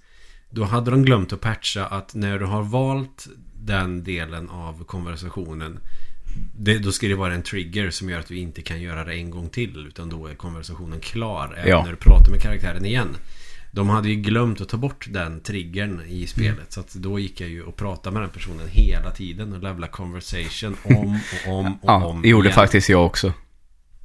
[0.50, 5.80] Då hade de glömt att patcha att när du har valt den delen av konversationen.
[6.58, 9.13] Det, då ska det vara en trigger som gör att du inte kan göra det
[9.13, 9.86] en gång till.
[9.88, 11.54] Utan då är konversationen klar.
[11.58, 11.84] Även Ja.
[11.84, 13.08] när du pratar med karaktären igen.
[13.71, 16.74] De hade ju glömt att ta bort den triggern i spelet.
[16.74, 19.88] Så att då gick jag ju och pratade med den personen hela tiden och levla
[19.88, 22.56] conversation om och om och Ja, om det gjorde igen.
[22.56, 23.34] faktiskt jag också.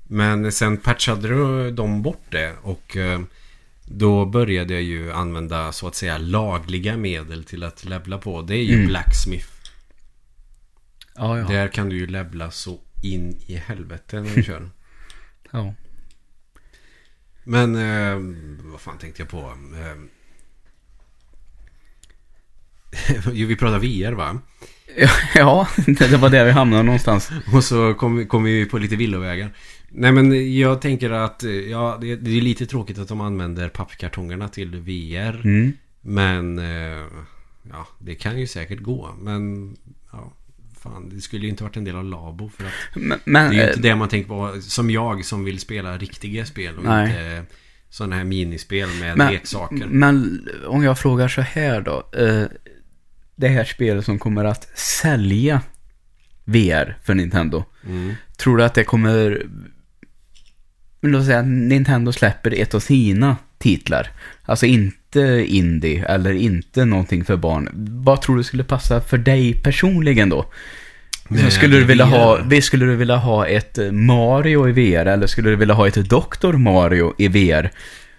[0.09, 3.21] Men sen patchade de bort det och eh,
[3.85, 8.43] Då började jag ju använda så att säga lagliga medel till att levla på.
[8.43, 8.87] Det är ju Mm.
[8.87, 9.47] Blacksmith.
[11.21, 11.47] Ja, ja.
[11.49, 14.71] Där kan du ju levla så in i helvete när du kör.
[15.51, 15.75] ja.
[17.45, 18.37] Men eh,
[18.71, 19.55] vad fan tänkte jag på?
[23.09, 24.39] Eh, vi pratar VR va?
[25.35, 27.31] Ja, det var där vi hamnade någonstans.
[27.55, 29.55] Och så kom, kom vi på lite villovägar.
[29.89, 33.69] Nej men jag tänker att eh, ja, det, det är lite tråkigt att de använder
[33.69, 35.41] pappkartongerna till VR.
[35.45, 35.73] Mm.
[36.01, 37.07] Men eh,
[37.71, 39.15] ja, det kan ju säkert gå.
[39.21, 39.77] Men
[40.13, 40.33] ja,
[40.83, 42.49] fan, det skulle ju inte varit en del av Labo.
[42.49, 45.25] För att Men, men det är ju eh, inte det man tänker på som jag
[45.25, 47.07] som vill spela riktiga spel och Nej.
[47.09, 47.45] inte
[47.91, 49.87] sådana här minispel med Men- leksaker.
[49.87, 52.11] Men om jag frågar så här då.
[52.19, 52.45] Eh,
[53.37, 55.63] det här spelet som kommer att sälja
[56.45, 57.65] VR för Nintendo.
[57.87, 58.15] Mm.
[58.37, 59.47] Tror du att det kommer...
[61.03, 64.11] Låt säga att Nintendo släpper ett av sina titlar.
[64.45, 67.69] Alltså inte indie eller inte någonting för barn.
[68.05, 70.47] Vad tror du skulle passa för dig personligen då?
[71.29, 75.27] Med skulle, du vilja ha, skulle du vilja ha ett eh, Mario i VR eller
[75.27, 76.53] skulle du vilja ha ett Dr.
[76.53, 77.71] Mario i VR?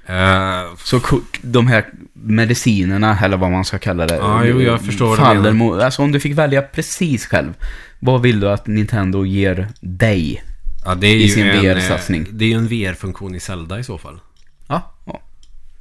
[0.06, 1.00] Eh, Så
[1.42, 4.16] de här medicinerna, eller vad man ska kalla det.
[4.16, 7.54] Ja, jo, jag förstår faller mot, Alltså om du fick välja precis själv.
[8.00, 10.44] Vad vill du att Nintendo ger dig?
[10.86, 12.28] ja, det är i sin eh, VR-satsning.
[12.32, 14.20] Det är ju en VR-funktion i Zelda i så fall.
[14.68, 15.22] Ja, ja.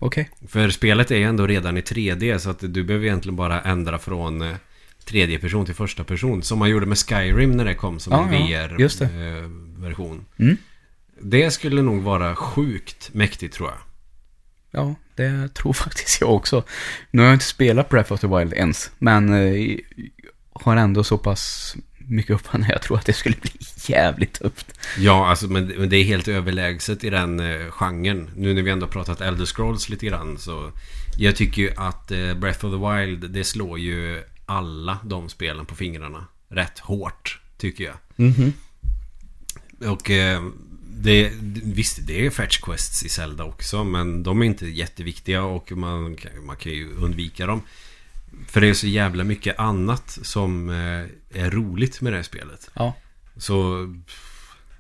[0.00, 0.30] Okej.
[0.48, 3.98] För spelet är ju ändå redan i 3D så att du behöver egentligen bara ändra
[3.98, 4.56] från eh,
[5.04, 6.42] tredje person till första person.
[6.42, 9.04] Som man gjorde med Skyrim när det kom som Ja, en just det.
[9.06, 10.24] VR-version.
[10.38, 10.56] Mm.
[11.22, 13.78] Det skulle nog vara sjukt mäktigt tror jag.
[14.70, 16.64] Ja, det tror faktiskt jag också.
[17.10, 19.76] Nu har jag inte spelat Breath of the Wild ens, men eh,
[20.52, 21.76] har ändå så pass
[22.10, 22.68] mycket uppfattning.
[22.68, 23.50] Jag tror att det skulle bli
[23.86, 24.66] jävligt tufft.
[24.98, 28.30] Ja, alltså, men, det är helt överlägset i den eh, genren.
[28.36, 30.72] Nu när vi ändå pratat Elder Scrolls lite grann så
[31.18, 35.66] jag tycker ju att eh, Breath of the Wild det slår ju alla de spelen
[35.66, 37.96] på fingrarna rätt hårt tycker jag.
[38.16, 38.52] Mhm.
[39.78, 40.42] Och eh,
[41.02, 41.32] det,
[41.64, 46.16] visst, det är fetch quests i Zelda också men de är inte jätteviktiga och man,
[46.46, 47.62] man kan ju undvika dem.
[48.48, 52.70] För det är så jävla mycket annat som eh, är roligt med det här spelet.
[52.74, 52.94] Ja.
[53.36, 53.86] Så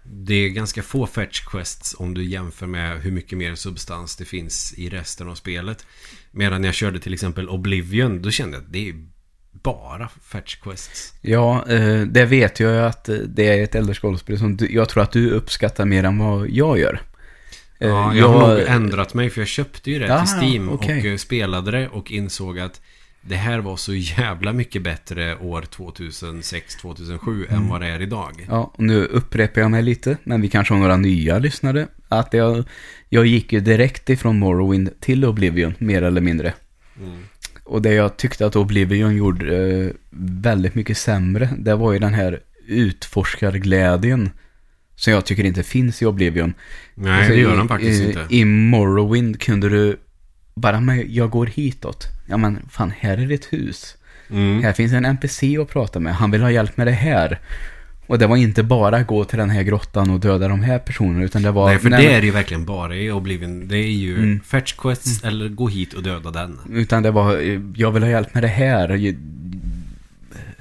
[0.02, 4.24] det är ganska få fetch quests om du jämför med hur mycket mer substans det
[4.24, 5.86] finns i resten av spelet.
[6.30, 8.94] Medan jag körde till exempel Oblivion, då kände jag att det är
[9.52, 11.14] bara fetch quests.
[11.20, 14.88] Ja, eh, det vet jag ju att eh, det är ett Elder Scrolls-spel som jag
[14.88, 17.00] tror att du uppskattar mer än vad jag gör.
[17.78, 21.14] Ja, jag har nog ändrat mig för jag köpte ju det Jaha, till Steam okej.
[21.14, 22.80] och spelade det och insåg att
[23.22, 28.46] det här var så jävla mycket bättre år 2006-2007 än vad det är idag.
[28.48, 31.86] Ja, och nu upprepar jag mig lite, men vi kanske har några nya lyssnare.
[32.08, 32.64] Att jag,
[33.08, 36.54] jag gick ju direkt ifrån Morrowind till Oblivion, mer eller mindre.
[37.02, 37.18] Mm.
[37.64, 39.90] Och det jag tyckte att Oblivion gjorde eh,
[40.40, 44.30] väldigt mycket sämre, det var ju den här utforskarglädjen.
[44.96, 46.54] Som jag tycker inte finns i Oblivion.
[46.94, 48.26] Nej, Alltså, det gör i- de faktiskt i, inte.
[48.30, 49.96] I Morrowind kunde du
[50.54, 52.06] bara, men jag går hitåt.
[52.30, 53.96] Ja men fan, här är ditt hus.
[54.30, 54.62] Mm.
[54.62, 56.14] Här finns en NPC att prata med.
[56.14, 57.38] Han vill ha hjälp med det här.
[58.06, 61.24] Och det var inte bara gå till den här grottan och döda de här personerna,
[61.24, 61.66] utan det var...
[61.68, 63.68] Nej, för nej, det är det ju verkligen bara i Oblivion.
[63.68, 64.40] Det är ju Mm.
[64.40, 66.58] fetch quests eller gå hit och döda den.
[66.72, 67.36] Utan det var,
[67.76, 69.14] jag vill ha hjälp med det här.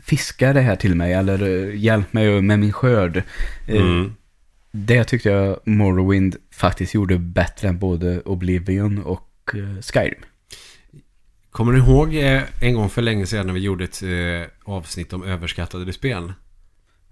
[0.01, 3.17] Fiska det här till mig, eller eh, hjälp mig med min skörd.
[3.67, 4.13] Eh, Mm.
[4.71, 10.19] Det tyckte jag Morrowind faktiskt gjorde bättre än både Oblivion och eh, Skyrim.
[11.52, 15.14] Kommer du ihåg eh, en gång för länge sedan när vi gjorde ett eh, avsnitt
[15.14, 16.34] om överskattade spel?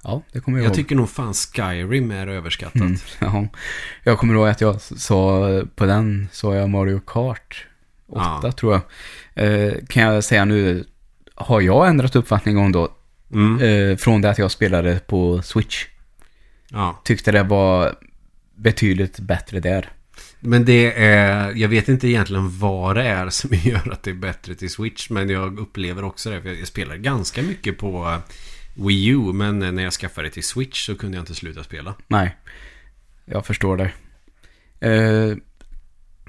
[0.04, 0.76] Ja, det kommer jag, Jag ihåg.
[0.76, 2.76] tycker nog fan Skyrim är överskattat.
[2.82, 3.48] Mm, ja.
[4.04, 7.66] Jag kommer ihåg att jag sa på den, sa jag Mario Kart
[8.08, 8.52] 8 Ja.
[8.52, 8.82] tror jag.
[9.68, 10.86] Eh, kan jag säga nu,
[11.36, 12.90] har jag ändrat uppfattning om då,
[13.34, 13.60] Mm.
[13.92, 15.86] eh, från det att jag spelade på Switch.
[16.70, 17.02] Ja.
[17.04, 17.96] Tyckte det var
[18.56, 19.90] betydligt bättre där.
[20.48, 24.16] Men det är, jag vet inte egentligen vad det är som gör att det är
[24.16, 25.10] bättre till Switch.
[25.10, 26.42] Men jag upplever också det.
[26.42, 28.20] För jag spelar ganska mycket på eh,
[28.86, 29.34] Wii U.
[29.34, 31.96] Men när jag skaffade det till Switch så kunde jag inte sluta spela.
[32.08, 32.38] Nej,
[33.26, 33.92] jag förstår det.
[34.80, 35.38] Eh,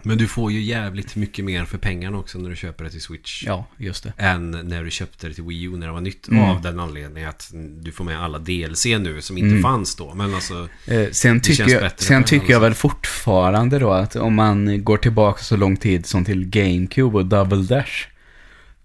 [0.09, 3.01] men du får ju jävligt mycket mer för pengarna också när du köper det till
[3.03, 3.44] Switch.
[3.47, 4.12] ja, just det.
[4.16, 6.29] Än när du köpte det till Wii U när det var nytt.
[6.29, 6.42] Mm.
[6.42, 9.62] Av den anledningen att du får med alla DLC nu som inte Mm.
[9.62, 10.14] fanns då.
[10.14, 10.68] Men alltså...
[10.87, 15.42] Eh, sen tycker, jag, sen tycker jag väl fortfarande då att om man går tillbaka
[15.42, 18.07] så lång tid som till GameCube och Double Dash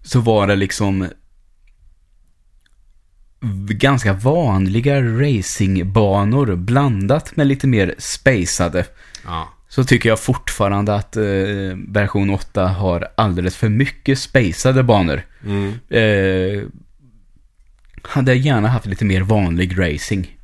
[0.02, 1.08] så var det liksom
[3.68, 8.86] ganska vanliga racingbanor blandat med lite mer spacade.
[9.24, 9.53] Ja.
[9.74, 11.22] Så tycker jag fortfarande att eh,
[11.88, 15.22] version 8 har alldeles för mycket spacade banor.
[15.44, 15.72] Mm.
[15.88, 16.62] Eh,
[18.02, 20.38] hade gärna haft lite mer vanlig racing.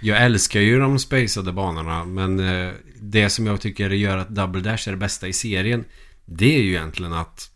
[0.00, 4.60] Jag älskar ju de spacade banorna men eh, det som jag tycker gör att Double
[4.60, 5.84] Dash är det bästa i serien
[6.24, 7.50] det är ju egentligen att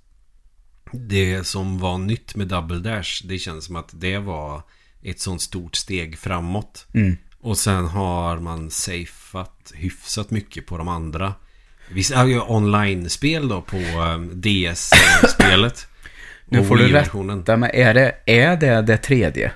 [0.92, 4.62] det som var nytt med Double Dash det känns som att det var
[5.02, 6.86] ett sånt stort steg framåt.
[6.94, 7.16] Mm.
[7.40, 11.34] Och sen har man safeat hyfsat mycket på de andra.
[11.92, 15.86] Vissa har ju online-spel då på eh, DS-spelet.
[16.52, 19.52] Nu får du rätta men är det, är det det tredje?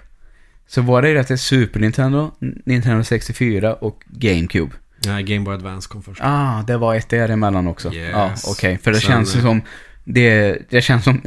[0.66, 2.30] Så var det rätt till Super Nintendo,
[2.64, 4.72] Nintendo 64 och GameCube?
[5.06, 6.20] Nej, Game Boy Advance kom först.
[6.24, 7.92] Ah, det var ett däremellan också.
[7.92, 8.10] Yes.
[8.12, 8.78] Ja, okej.
[8.78, 9.62] För det Sen, känns eh, som,
[10.04, 11.22] det, det känns som,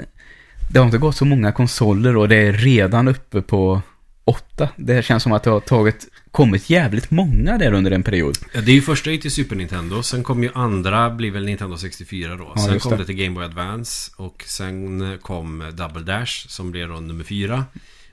[0.71, 3.81] det har inte gått så många konsoler och det är redan uppe på
[4.27, 4.69] åtta.
[4.75, 8.37] Det känns som att det har tagit, kommit jävligt många där under en period.
[8.53, 10.03] Ja, det är ju första till Super Nintendo.
[10.03, 12.51] Sen kom ju andra, blir väl Nintendo 64 då.
[12.55, 12.97] Ja, sen kom det.
[12.97, 13.05] det.
[13.05, 14.11] till Game Boy Advance.
[14.17, 17.65] Och sen kom Double Dash som blev då nummer fyra.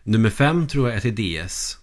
[0.03, 1.79] Nummer fem tror jag är till DS.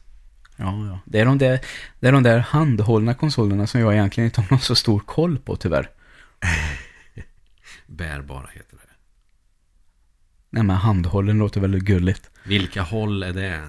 [0.56, 1.00] Ja, ja.
[1.06, 1.60] Det är de där,
[2.00, 5.38] det är de där handhållna konsolerna som jag egentligen inte har någon så stor koll
[5.38, 5.90] på tyvärr.
[7.88, 8.94] Bärbara heter det.
[10.50, 12.30] Nej men handhållen låter väl gulligt.
[12.44, 13.62] Vilka håll är det?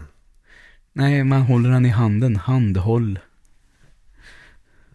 [0.93, 2.37] Nej, man håller den i handen.
[2.37, 3.19] Handhåll.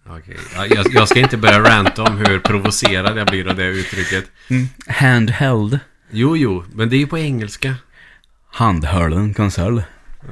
[0.10, 3.66] Okej, ja, jag, jag ska inte börja ranta om hur provocerad jag blir av det
[3.66, 4.26] uttrycket.
[4.88, 5.80] Handheld.
[6.12, 7.76] Jo, jo, men det är ju på engelska.
[8.52, 9.84] Handhållen konsol.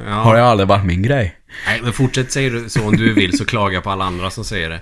[0.05, 0.11] Ja.
[0.11, 1.35] Har jag aldrig varit min grej.
[1.67, 4.43] Nej, men fortsätt säga du så om du vill så klaga på alla andra som
[4.43, 4.81] säger det.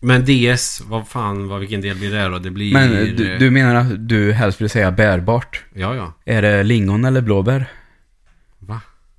[0.00, 2.38] Men DS, vad fan, vad, vilken del blir det då?
[2.38, 2.72] Det blir...
[2.72, 5.62] Men du, du menar att du helst vill säga bärbart?
[5.74, 6.12] Ja, ja.
[6.24, 7.66] Är det lingon eller blåbär?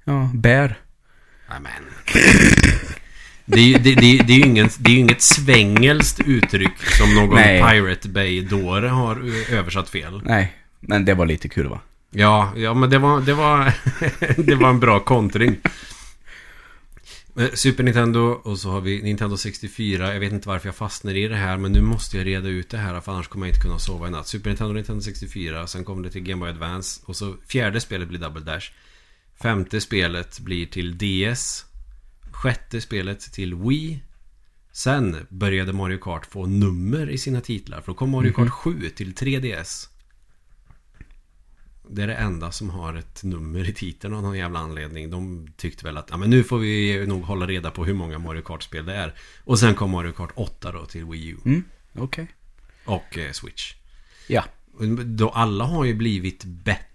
[0.08, 0.80] Ja, bär.
[1.50, 1.72] Nej, men...
[3.46, 7.16] Det är, ju, det, det, det är ju ingen, det är inget svängelskt uttryck som
[7.16, 7.62] någon Nej.
[7.62, 10.22] Pirate Bay-dåre har översatt fel.
[10.26, 11.80] Nej, men det var lite kul va?
[12.12, 13.74] Ja, ja men det var, det var,
[14.44, 15.56] det var en bra kontring.
[17.40, 20.14] Eh, Super Nintendo och så har vi Nintendo 64.
[20.14, 22.70] Jag vet inte varför jag fastnar i det här men nu måste jag reda ut
[22.70, 24.28] det här för annars kommer jag inte kunna sova i natt.
[24.28, 25.68] Super Nintendo och Nintendo 64.
[25.68, 27.02] Sen kommer det till Game Boy Advance.
[27.06, 28.72] Och så fjärde spelet blir Double Dash.
[29.42, 31.66] Femte spelet blir till DS.
[32.32, 34.00] Sjätte spelet till Wii.
[34.72, 37.82] Sen började Mario Kart få nummer i sina titlar.
[37.82, 39.88] För då kom Mario Kart 7 till 3DS.
[41.90, 45.10] Det är det enda som har ett nummer i titeln av någon jävla anledning.
[45.10, 48.20] De tyckte väl att ja, men nu får vi nog hålla reda på hur många
[48.20, 49.14] Mario Kart-spel det är.
[49.44, 51.38] Och sen kom Mario Kart 8 då till Wii U.
[51.46, 52.28] Mm, okej.
[52.86, 53.74] Och eh, Switch.
[54.28, 54.44] Ja.
[55.06, 56.88] Då alla har ju blivit bättre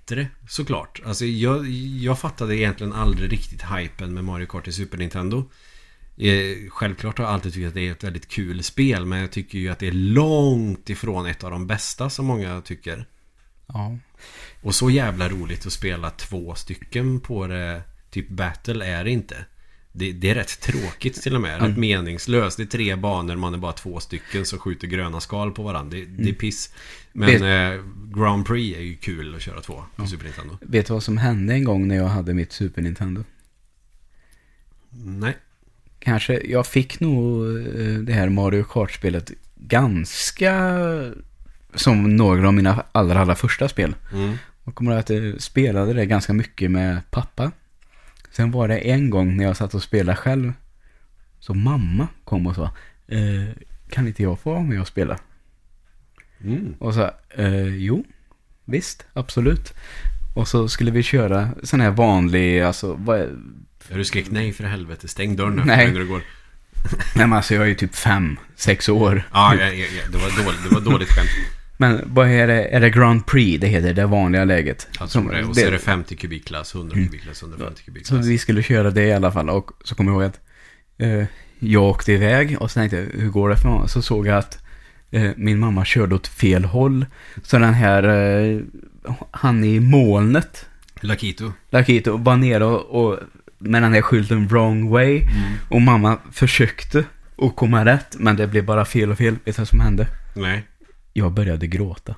[0.48, 1.00] såklart.
[1.04, 1.68] Alltså jag,
[2.00, 5.50] jag fattade egentligen aldrig riktigt hypen med Mario Kart i Super Nintendo.
[6.16, 9.30] Eh, Självklart har jag alltid tyckt att det är ett väldigt kul spel men jag
[9.30, 13.06] tycker ju att det är långt ifrån ett av de bästa som många tycker.
[13.66, 13.98] Ja.
[14.62, 19.44] Och så jävla roligt att spela två stycken på det Typ battle är det inte
[19.92, 21.62] det, det är rätt tråkigt till och med.
[21.62, 22.56] Rätt meningslöst.
[22.56, 25.98] Det är tre banor Man är bara två stycken Som skjuter gröna skal på varandra.
[25.98, 26.72] Det, det är piss.
[27.12, 27.84] Men Vet- eh,
[28.18, 30.58] Grand Prix är ju kul att köra två På Super Nintendo.
[30.60, 33.24] Vet du vad som hände en gång när jag hade mitt Super Nintendo?
[35.04, 35.36] Nej.
[35.98, 40.52] Kanske, jag fick nog eh, det här Mario Kart-spelet ganska
[41.74, 43.94] som några av mina allra, allra första spel.
[44.12, 44.36] mm.
[44.64, 47.52] Jag kommer att jag spelade det ganska mycket med pappa.
[48.32, 50.52] Sen var det en gång när jag satt och spelade själv.
[51.38, 52.64] Så mamma kom och sa,
[53.08, 53.54] eh,
[53.90, 55.18] kan inte jag få vara med och spela?
[56.44, 56.74] Mm.
[56.78, 58.04] Och så, eh, jo,
[58.64, 59.72] visst, absolut.
[60.34, 63.36] Och så skulle vi köra sån här vanlig, alltså, vad, är-
[63.94, 65.92] Du skrek nej för helvete Stäng dörren Nej.
[65.92, 66.22] när du går
[67.16, 69.22] nej men alltså jag är ju typ fem, sex år.
[69.32, 71.30] Ja, ja, ja, ja det, var dåligt, det var dåligt skämt
[71.82, 74.88] Men vad är det, är det Grand Prix det heter, det vanliga läget?
[74.98, 75.44] Jag Som- tror det.
[75.44, 79.02] Och så är det 50 kubikklass 100 kubikklass 150 Så kubikklass vi skulle köra det
[79.04, 80.40] i alla fall och så kommer jag ihåg att
[80.98, 81.24] eh,
[81.58, 83.88] jag åkte iväg och så tänkte jag, hur går det för någon?
[83.88, 84.64] Så såg jag att
[85.10, 87.06] eh, min mamma körde åt fel håll.
[87.42, 88.60] Så den här, eh,
[89.30, 90.66] han i molnet,
[91.00, 93.18] Lakito Lakito, var nere och, och
[93.58, 95.22] med den här skylten wrong way.
[95.68, 97.04] Och mamma försökte
[97.38, 99.36] att komma rätt, men det blev bara fel och fel.
[99.44, 100.06] Vet du vad som hände?
[100.34, 100.62] Nej
[101.12, 102.14] Jag började gråta.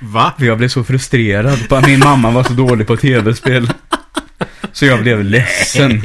[0.00, 0.34] Va?
[0.38, 3.70] För jag blev så frustrerad på att min mamma var så dålig på tv-spel.
[4.72, 6.02] Så jag blev ledsen.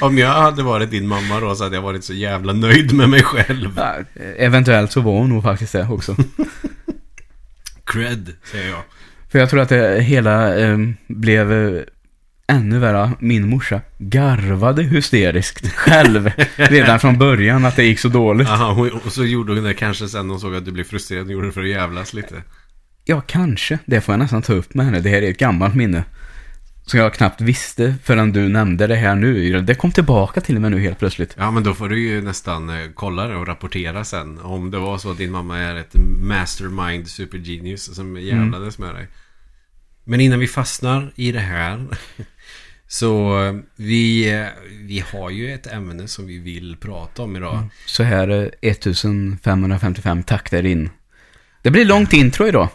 [0.00, 3.08] Om jag hade varit din mamma då så hade jag varit så jävla nöjd med
[3.08, 3.72] mig själv.
[3.76, 3.94] Ja,
[4.36, 6.16] eventuellt så var hon nog faktiskt det också.
[7.84, 8.82] Cred, säger jag.
[9.28, 11.78] För jag tror att det hela eh, blev...
[12.46, 18.48] Ännu värre, min morsa garvade hysteriskt själv redan från början att det gick så dåligt.
[18.48, 21.24] Aha, och så gjorde hon det kanske sen hon såg att du blev frustrerad.
[21.24, 22.42] Hon gjorde det för att jävlas lite.
[23.04, 23.78] Ja, kanske.
[23.84, 25.00] Det får jag nästan ta upp med henne.
[25.00, 26.04] Det här är ett gammalt minne.
[26.86, 29.60] Som jag knappt visste förrän du nämnde det här nu.
[29.60, 31.34] Det kom tillbaka till mig nu helt plötsligt.
[31.38, 34.38] Ja, men då får du ju nästan eh, kolla det och rapportera sen.
[34.38, 39.08] Om det var så att din mamma är ett mastermind supergenius som jävlades med dig.
[40.04, 41.86] Men innan vi fastnar i det här.
[42.92, 47.68] Så eh, vi, eh, vi har ju ett ämne som vi vill prata om idag.
[47.86, 50.90] Så här eh, 1555 takter in.
[51.62, 52.68] Det blir långt intro idag.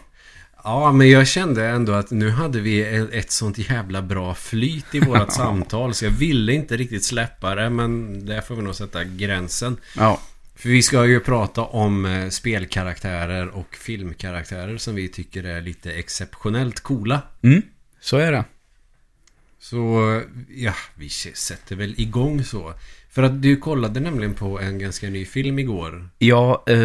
[0.64, 4.96] Ja, men jag kände ändå att nu hade vi ett ett sånt jävla bra flyt
[4.96, 5.94] i vårat samtal.
[5.94, 9.78] Så jag ville inte riktigt släppa det, men där får vi nog sätta gränsen.
[9.98, 10.22] Ja.
[10.56, 15.92] För vi ska ju prata om eh, spelkaraktärer och filmkaraktärer som vi tycker är lite
[15.92, 17.22] exceptionellt coola.
[17.44, 17.62] Mm,
[18.02, 18.44] så är det.
[19.70, 20.22] Så
[20.56, 22.74] ja, vi sätter väl igång så.
[23.10, 26.10] För att du kollade nämligen på en ganska ny film igår.
[26.18, 26.78] Ja, eh,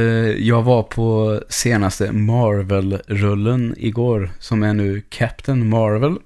[0.47, 6.17] jag var på senaste Marvel-rullen igår, som är nu Captain Marvel.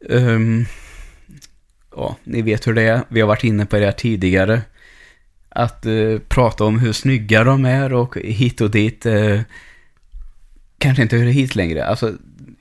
[0.00, 0.66] Um,
[1.96, 3.02] ja, ni vet hur det är.
[3.08, 4.62] Vi har varit inne på det här tidigare.
[5.48, 9.06] Att eh, prata om hur snygga de är och hit och dit.
[9.06, 9.40] Eh,
[10.78, 11.86] kanske inte hur hit längre.
[11.86, 12.12] Alltså,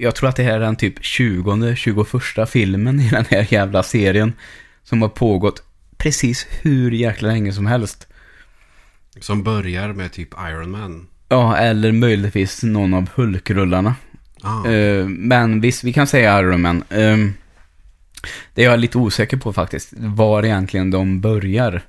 [0.02, 4.34] jag tror att det här är den typ 20-21 filmen i den här jävla serien.
[4.84, 5.64] Som har pågått
[5.98, 8.08] precis hur jäkla länge som helst.
[9.20, 11.08] Som börjar med typ Iron Man.
[11.30, 13.96] Ja, eller möjligtvis någon av Hulkrullarna.
[14.42, 16.84] Ah, Eh, men visst, vi kan säga Iron Man.
[16.90, 17.34] Ehm,
[18.54, 21.82] det är jag lite osäker på faktiskt, var egentligen de börjar.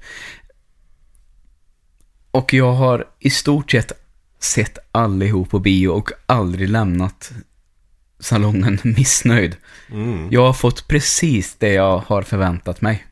[2.31, 3.93] Och jag har i stort sett
[4.41, 7.33] sett allihop på bio och aldrig lämnat
[8.21, 9.57] salongen missnöjd.
[9.93, 10.29] mm.
[10.31, 13.07] Jag har fått precis det jag har förväntat mig.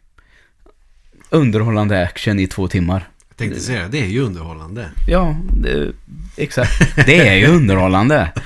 [1.31, 3.09] Underhållande action i två timmar.
[3.29, 4.91] Jag tänkte säga det, är ju underhållande.
[5.07, 5.93] Ja, det,
[6.37, 6.97] exakt.
[7.07, 8.33] Det är ju underhållande.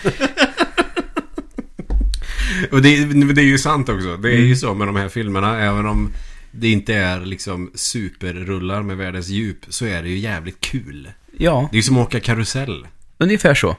[2.71, 4.17] Och det, det är ju sant också.
[4.17, 5.61] Det är ju så med de här filmerna.
[5.61, 6.11] Även om
[6.51, 9.59] det inte är liksom superrullar med världens djup.
[9.69, 11.09] Så är det ju jävligt kul.
[11.39, 12.87] Ja, Det är ju som att åka karusell.
[13.19, 13.77] ungefär så.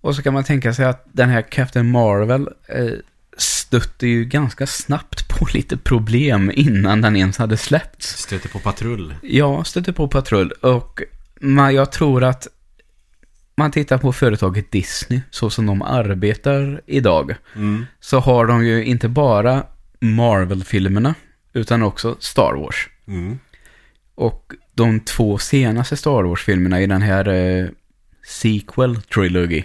[0.00, 2.92] Och så kan man tänka sig att den här Captain Marvel eh,
[3.36, 8.18] stötte ju ganska snabbt på lite problem innan den ens hade släppts.
[8.18, 9.14] Stöter på patrull.
[9.22, 11.02] Ja, stötte på patrull och
[11.40, 12.48] man, jag tror att
[13.54, 17.34] man tittar på företaget Disney så som de arbetar idag.
[17.56, 17.86] Mm.
[18.00, 19.66] Så har de ju inte bara
[20.00, 21.14] Marvel-filmerna
[21.52, 22.88] utan också Star Wars.
[23.06, 23.38] Mm.
[24.14, 27.68] Och de två senaste Star Wars-filmerna i den här eh,
[28.26, 29.64] sequel trilogy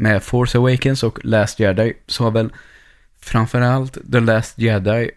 [0.00, 2.52] med Force Awakens och Last Jedi så har väl
[3.20, 5.10] framförallt The Last Jedi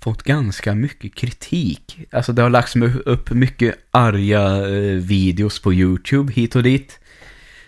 [0.00, 1.98] fått ganska mycket kritik.
[2.10, 7.00] Alltså det har lagts upp mycket arga eh, videos på YouTube hit och dit.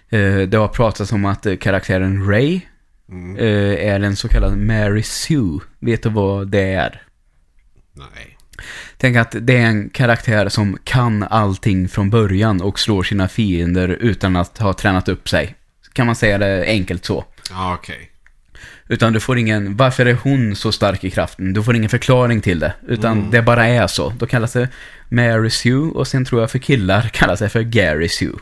[0.09, 2.61] Eh, det har pratats om att eh, karaktären Rey
[3.09, 3.36] Mm.
[3.78, 5.59] är en så kallad Mary Sue.
[5.78, 7.02] Vet du vad det är?
[7.92, 8.36] Nej.
[8.96, 13.88] Tänk att det är en karaktär som kan allting från början och slår sina fiender
[13.88, 15.55] utan att ha tränat upp sig.
[15.95, 17.24] Kan man säga det enkelt så.
[17.51, 18.11] Ja, okej.
[18.88, 21.53] Utan du får ingen, varför är hon så stark i kraften?
[21.53, 22.74] Du får ingen förklaring till det.
[22.88, 23.30] Utan Mm.
[23.30, 24.12] det bara är så.
[24.18, 24.68] Då kallas det
[25.09, 28.32] Mary Sue och sen tror jag för killar kallas det för Gary Sue.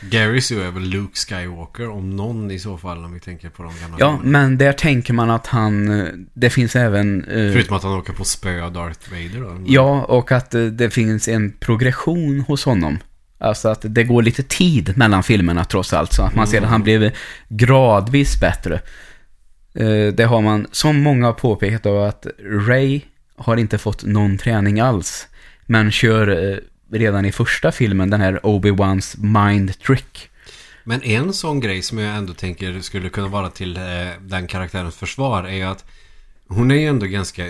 [0.00, 3.62] Gary Sue är väl Luke Skywalker om någon i så fall om vi tänker på
[3.62, 4.38] de gamla Ja, filmerna.
[4.38, 7.24] men där tänker man att han, eh, det finns även...
[7.24, 9.64] eh, Förutom att han åker på spö Darth Vader då.
[9.66, 12.98] Ja, och att eh, det finns en progression hos honom.
[13.40, 16.12] Alltså att det går lite tid mellan filmerna trots allt.
[16.12, 17.10] Så att man ser att han blev
[17.48, 18.80] gradvis bättre.
[19.74, 22.26] Eh, det har man, som många har påpekat, av att
[22.68, 23.00] Ray
[23.36, 25.28] har inte fått någon träning alls.
[25.66, 26.58] Men kör eh,
[26.92, 30.30] redan i första filmen den här Obi-Wans mind trick.
[30.84, 33.82] Men en sån grej som jag ändå tänker skulle kunna vara till eh,
[34.20, 35.84] den karaktärens försvar är ju att
[36.48, 37.44] hon är ju ändå ganska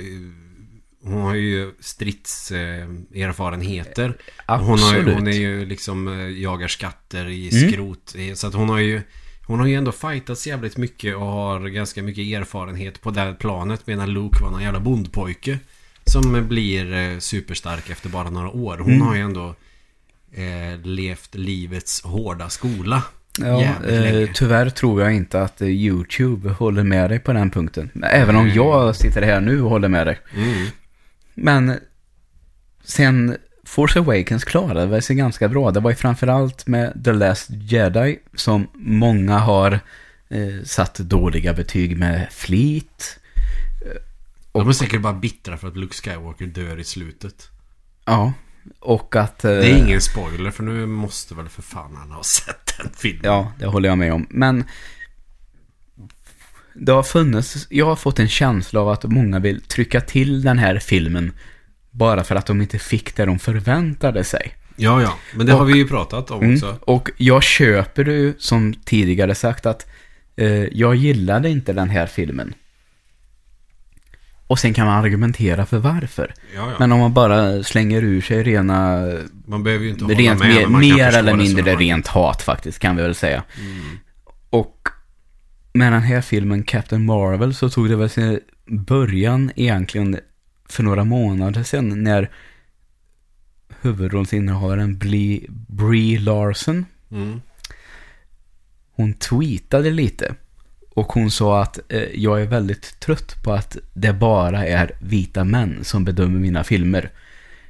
[1.05, 4.17] eh, Hon har ju stridserfarenheter.
[4.47, 5.15] hon, har, ju- Absolut.
[5.15, 7.71] hon är ju liksom eh, jagar skatter i Mm.
[7.71, 8.15] skrot.
[8.19, 9.03] Eh, Så att hon har ju...
[9.47, 13.35] Hon har ju ändå fightats jävligt mycket och har ganska mycket erfarenhet på det här
[13.35, 13.87] planet.
[13.87, 15.59] Medan Luke var någon jävla bondpojke.
[16.05, 18.79] Som blir eh, superstark efter bara några år.
[18.79, 19.07] Hon Mm.
[19.07, 19.55] har ju ändå
[20.33, 23.03] eh, levt livets hårda skola.
[23.41, 27.91] Ja, eh, tyvärr tror jag inte att eh, YouTube håller med dig på den punkten.
[28.13, 30.19] Även om jag sitter här nu och håller med dig.
[30.37, 30.67] Mm.
[31.41, 31.79] Men
[32.85, 35.71] sen Force Awakens klarade sig ganska bra.
[35.71, 39.73] Det var ju framförallt med The Last Jedi som många har
[40.29, 43.19] eh, satt dåliga betyg med flit.
[44.53, 47.49] De är säkert bara bittra för att Luke Skywalker dör i slutet.
[48.05, 48.33] Ja,
[48.81, 49.45] och att...
[49.45, 52.91] eh, Det är ingen spoiler för nu måste väl för fan han ha sett den
[52.97, 53.21] filmen.
[53.25, 54.27] Ja, det håller jag med om.
[54.31, 54.65] Men
[56.81, 60.59] det har funnits, jag har fått en känsla av att många vill trycka till den
[60.59, 61.33] här filmen
[61.91, 64.55] bara för att de inte fick det de förväntade sig.
[64.77, 65.15] Ja, ja.
[65.35, 66.55] Men det har Och- vi ju pratat om Mm.
[66.55, 66.79] också.
[66.81, 69.87] Och jag köper ju, som tidigare sagt, att
[70.37, 72.55] eh, jag gillade inte den här filmen.
[74.47, 76.35] Och sen kan man argumentera för varför.
[76.55, 76.77] Ja, ja.
[76.79, 79.03] Men om man bara slänger ur sig rena
[79.47, 80.49] man behöver ju inte hålla rent, med.
[80.71, 83.43] mer, mer eller mindre rent hat faktiskt, kan vi väl säga.
[83.61, 83.99] Mm.
[84.51, 84.77] Och
[85.73, 90.19] med den här filmen Captain Marvel så tog det väl sin början egentligen
[90.69, 92.31] för några månader sedan när
[93.81, 97.41] huvudrollsinnehavaren Brie, Brie Larson, Mm.
[98.93, 100.35] hon tweetade lite.
[100.95, 105.45] Och hon sa att eh, jag är väldigt trött på att det bara är vita
[105.45, 107.11] män som bedömer mina filmer.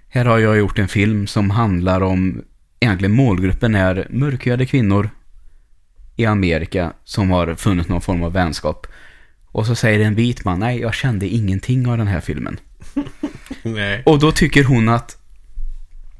[0.09, 2.43] Här har jag gjort en film som handlar om,
[2.81, 5.11] egentligen målgruppen är mörkhyade kvinnor
[6.21, 8.87] i Amerika som har funnit någon form av vänskap.
[9.47, 12.61] Och så säger en vit man, nej jag kände ingenting av den här filmen.
[14.05, 15.17] Och då tycker hon att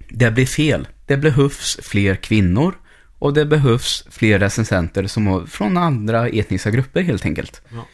[0.09, 0.89] det blir fel.
[1.07, 2.75] Det behövs fler kvinnor
[3.19, 7.63] och det behövs fler recensenter som har, från andra etniska grupper helt enkelt.
[7.69, 7.87] Ja.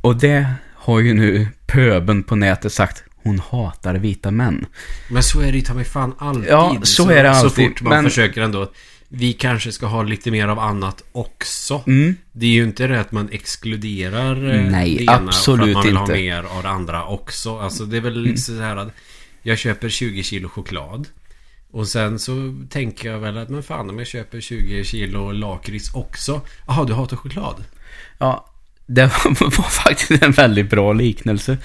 [0.00, 4.66] Och det har ju nu pöben på nätet sagt, hon hatar vita män.
[5.10, 6.50] Men så är det ju ta mig fan alltid.
[6.50, 8.72] Ja, så är det Så alltid, fort man men- försöker ändå.
[9.12, 11.82] Vi kanske ska ha lite mer av annat också.
[11.86, 12.16] Mm.
[12.32, 15.74] Det är ju inte det att man exkluderar eh, Nej, det ena för absolut att
[15.74, 16.12] man vill inte.
[16.12, 17.58] ha mer av det andra också.
[17.58, 18.92] Alltså det är väl liksom så här att
[19.42, 21.08] jag köper 20 kilo choklad.
[21.70, 25.94] Och sen så tänker jag väl att men fan om jag köper 20 kilo lakrits
[25.94, 26.40] också.
[26.66, 27.64] Jaha, du hatar choklad?
[28.18, 28.46] Ja,
[28.86, 29.02] det
[29.40, 31.58] var faktiskt en väldigt bra liknelse.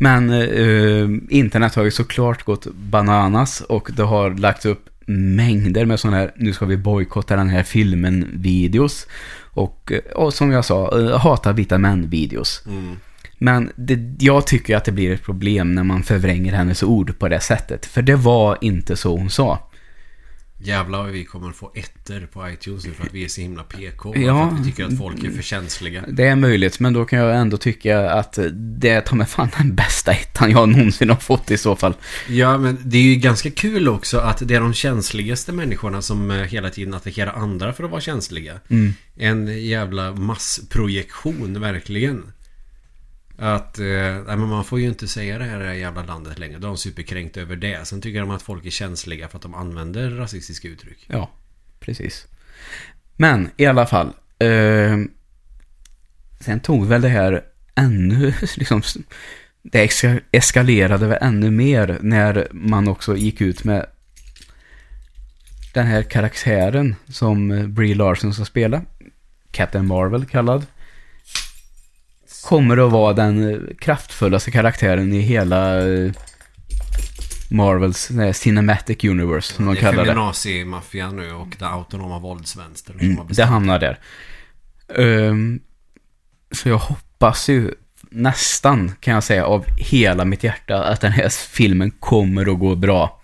[0.00, 6.00] Men eh, internet har ju såklart gått bananas och det har lagts upp mängder med
[6.00, 9.06] sådana här, nu ska vi bojkotta den här filmen-videos.
[9.52, 12.62] Och, eh, och som jag sa, eh, hata vita män-videos.
[12.66, 12.96] Mm.
[13.38, 17.28] Men det, jag tycker att det blir ett problem när man förvränger hennes ord på
[17.28, 17.86] det sättet.
[17.86, 19.69] För det var inte så hon sa.
[20.62, 23.62] Jävlar vad vi kommer få ettor på iTunes nu för att vi är så himla
[23.62, 24.16] PK.
[24.16, 24.56] Ja.
[24.58, 26.04] Vi tycker att folk är för känsliga.
[26.08, 29.48] Det är möjligt, men då kan jag ändå tycka att det är ta mig fan
[29.58, 31.94] den bästa ettan jag någonsin har fått i så fall.
[32.28, 36.30] Ja, men det är ju ganska kul också att det är de känsligaste människorna som
[36.30, 38.60] eh, hela tiden attackerar andra för att vara känsliga.
[38.68, 38.94] Mm.
[39.16, 42.22] En jävla massprojektion, verkligen.
[43.42, 46.02] Att, eh, nej, men man får ju inte säga det här i det här jävla
[46.02, 46.58] landet längre.
[46.58, 47.86] Då är de superkränkt över det.
[47.86, 51.04] Sen tycker de att folk är känsliga för att de använder rasistiska uttryck.
[51.06, 51.30] Ja,
[51.80, 52.26] precis.
[53.16, 54.12] Men i alla fall.
[54.38, 54.98] Eh,
[56.40, 58.82] sen tog väl det här ännu, liksom,
[59.62, 59.90] det
[60.32, 63.86] eskalerade väl ännu mer när man också gick ut med
[65.74, 68.82] den här karaktären som Brie Larson ska spela.
[69.50, 70.66] Captain Marvel kallad.
[72.44, 76.12] Kommer att vara den eh, kraftfullaste karaktären i hela eh,
[77.50, 80.10] Marvels eh, Cinematic Universe som de det är kallar det.
[80.10, 83.98] feminazi-maffian nu och den autonoma våldsvänstern Mm, det hamnar där.
[84.96, 85.60] Ehm,
[86.50, 87.74] så jag hoppas ju
[88.10, 92.74] nästan, kan jag säga, av hela mitt hjärta att den här filmen kommer att gå
[92.74, 93.20] bra.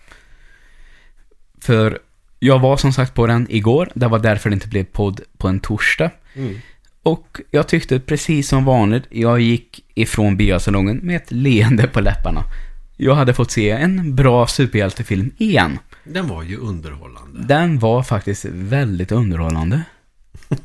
[1.60, 1.98] För
[2.38, 5.48] jag var som sagt på den igår, det var därför det inte blev podd på
[5.48, 6.10] en torsdag.
[6.34, 6.58] Mm.
[7.06, 12.44] Och jag tyckte precis som vanligt, jag gick ifrån biosalongen med ett leende på läpparna.
[12.96, 15.78] Jag hade fått se en bra superhjältefilm igen.
[16.04, 17.42] Den var ju underhållande.
[17.42, 19.82] Den var faktiskt väldigt underhållande.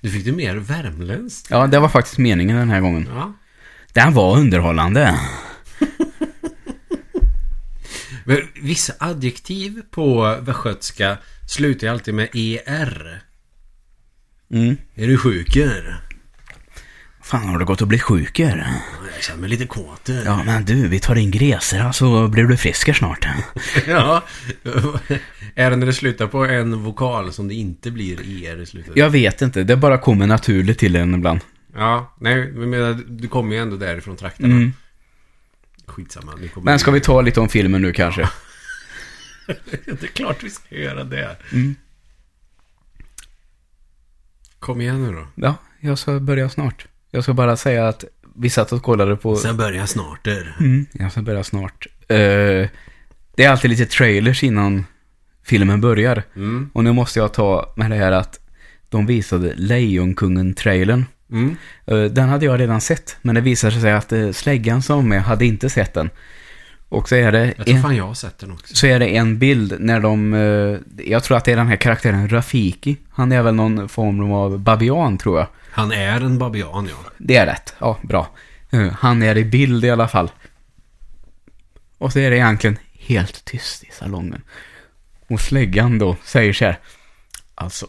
[0.00, 1.50] Nu fick du mer värmländskt.
[1.50, 3.08] Ja, det var faktiskt meningen den här gången.
[3.14, 3.32] Ja.
[3.92, 5.20] Den var underhållande.
[8.24, 13.25] Men vissa adjektiv på västgötska slutar alltid med ER.
[14.52, 14.76] Mm.
[14.94, 16.00] Är du sjuker?
[17.22, 18.66] Fan, har du gått och blivit sjuker?
[19.14, 20.08] Jag känner mig lite kåt.
[20.24, 23.26] Ja, men du, vi tar in gräsera så blir du frisker snart.
[23.86, 24.24] ja.
[25.54, 28.96] Är det när det slutar på en vokal som det inte blir ER i slutet?
[28.96, 31.40] Jag vet inte, det bara kommer naturligt till en ibland.
[31.74, 34.54] Ja, nej, men menar, du kommer ju ändå därifrån trakterna.
[34.54, 34.72] Mm.
[35.86, 36.32] Skitsamma.
[36.40, 38.28] Nu kommer Men ska vi ta lite om filmen nu kanske?
[39.84, 41.36] det är klart vi ska göra det.
[41.52, 41.74] Mm.
[44.66, 45.26] Kom igen nu då.
[45.34, 46.86] Ja, jag ska börja snart.
[47.10, 48.04] Jag ska bara säga att
[48.36, 49.36] vi satt och kollade på...
[49.36, 50.26] Sen börjar snart.
[50.60, 51.86] Mm, jag ska börja snart.
[52.08, 52.16] Eh,
[53.36, 54.84] det är alltid lite trailers innan
[55.44, 56.22] filmen börjar.
[56.36, 56.70] Mm.
[56.72, 58.40] Och nu måste jag ta med det här att
[58.88, 61.04] de visade Lejonkungen-trailern.
[61.30, 61.56] Mm.
[61.86, 65.22] Eh, Den hade jag redan sett, men det visade sig att eh, släggan som med
[65.22, 66.10] hade inte sett den.
[66.88, 68.74] Och så är det, Jag tror en, fan jag har sett den också.
[68.74, 71.76] så är det en bild när de, eh, jag tror att det är den här
[71.76, 72.96] karaktären Rafiki.
[73.10, 75.48] Han är väl någon form av babian tror jag.
[75.70, 77.10] Han är en babian, ja.
[77.18, 78.28] Det är rätt, ja bra.
[78.70, 80.30] Eh, Han är i bild i alla fall.
[81.98, 84.42] Och så är det egentligen helt tyst i salongen.
[85.28, 86.78] Och släggan då säger så här.
[87.54, 87.86] Alltså,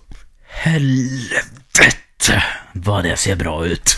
[0.47, 1.97] helvete
[2.73, 3.97] vad det ser bra ut.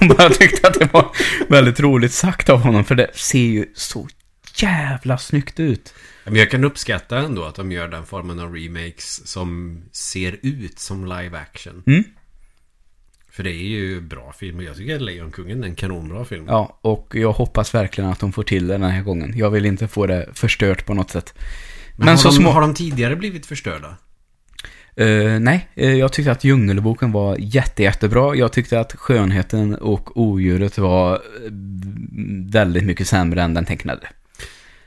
[0.18, 1.10] Jag tyckte att det var
[1.48, 4.08] väldigt roligt sagt av honom, för det ser ju så
[4.56, 5.94] jävla snyggt ut.
[6.24, 10.78] Men jag kan uppskatta ändå att de gör den formen av remakes som ser ut
[10.78, 11.82] som live action.
[11.86, 12.04] Mm.
[13.30, 14.60] För det är ju bra film.
[14.60, 16.44] Jag tycker att Lejonkungen är en kanonbra film.
[16.48, 19.32] Ja, och jag hoppas verkligen att de får till det den här gången.
[19.38, 21.34] Jag vill inte få det förstört på något sätt.
[21.96, 23.96] Men, har, så de, små- har de tidigare blivit förstörda?
[24.96, 28.34] Eh, nej, eh, jag tyckte att Djungelboken var jätte, jättebra.
[28.34, 31.20] Jag tyckte att Skönheten och Odjuret var eh,
[32.52, 34.08] väldigt mycket sämre än den tecknade.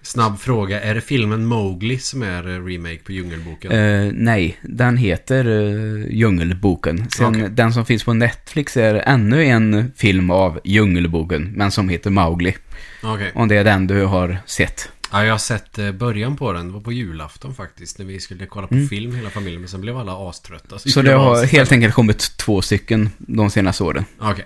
[0.02, 0.82] Snabb fråga.
[0.82, 3.72] Är det filmen Mowgli som är remake på Djungelboken?
[3.72, 7.10] Eh, nej, den heter uh, Djungelboken.
[7.10, 7.50] Sen Okej.
[7.50, 12.56] den som finns på Netflix är ännu en film av Djungelboken, men som heter Mowgli.
[13.04, 13.32] Okej.
[13.36, 14.90] Om det är den du har sett.
[15.12, 16.68] Ja, jag har sett eh, början på den.
[16.68, 18.00] Det var på julafton faktiskt.
[18.00, 19.62] När vi skulle kolla på film hela familjen.
[19.62, 20.80] Men sen blev alla aströtta.
[20.80, 24.06] Så skulle det ha har oss- helt enkelt kommit två stycken de senaste åren.
[24.20, 24.46] Okej.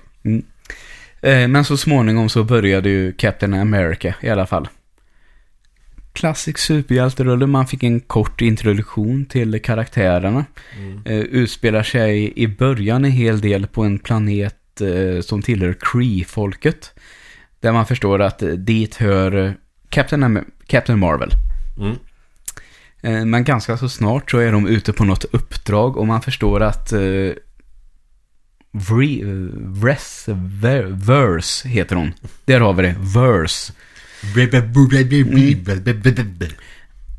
[1.21, 4.67] Eh, Men så småningom så började ju Captain America i alla fall.
[6.13, 10.45] Klassisk superhjälterulle, man fick en kort introduktion till karaktärerna.
[10.77, 11.01] Mm.
[11.05, 16.91] Eh, utspelar sig i början en hel del på en planet eh, som tillhör Kree-folket.
[17.59, 19.55] Där man förstår att dit hör
[19.93, 21.31] Captain, Captain Marvel.
[21.79, 21.95] Mm.
[23.01, 26.63] Eh, Men ganska så snart så är de ute på något uppdrag och man förstår
[26.63, 26.93] att
[28.71, 30.25] Vre, eh, Vress,
[30.61, 32.13] Ver, Verse heter hon.
[32.45, 33.73] Där har vi det, Verse.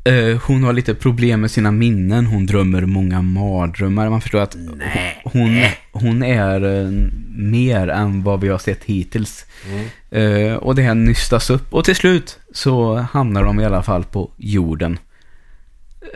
[0.03, 4.09] Eh, hon har lite problem med sina minnen, hon drömmer många mardrömmar.
[4.09, 4.55] Man förstår att
[5.23, 6.59] hon, hon är
[7.37, 9.45] mer än vad vi har sett hittills.
[10.11, 10.57] Mm.
[10.57, 14.31] Och det här nystas upp och till slut så hamnar de i alla fall på
[14.37, 14.99] jorden.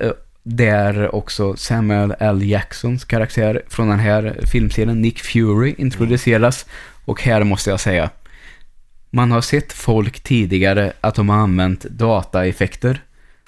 [0.02, 0.12] Eh,
[0.44, 2.42] där också Samuel L.
[2.44, 6.66] Jacksons karaktär från den här filmserien, Nick Fury, introduceras.
[7.06, 8.10] Och här måste jag säga,
[9.10, 13.02] man har sett folk tidigare att de har använt dataeffekter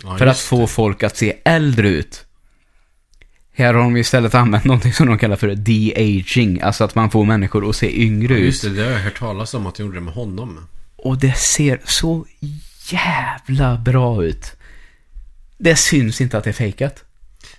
[0.03, 0.67] Ja, för att få det.
[0.67, 2.25] folk att se äldre ut.
[3.53, 7.25] Här har de istället använt någonting som de kallar för de-aging, alltså att man får
[7.25, 8.45] människor att se yngre Ja, ut.
[8.45, 10.67] just det, det har jag hört talas om att de gjorde det med honom.
[10.95, 12.25] Och det ser så
[12.93, 14.51] jävla bra ut.
[15.57, 17.03] Det syns inte att det är fejkat.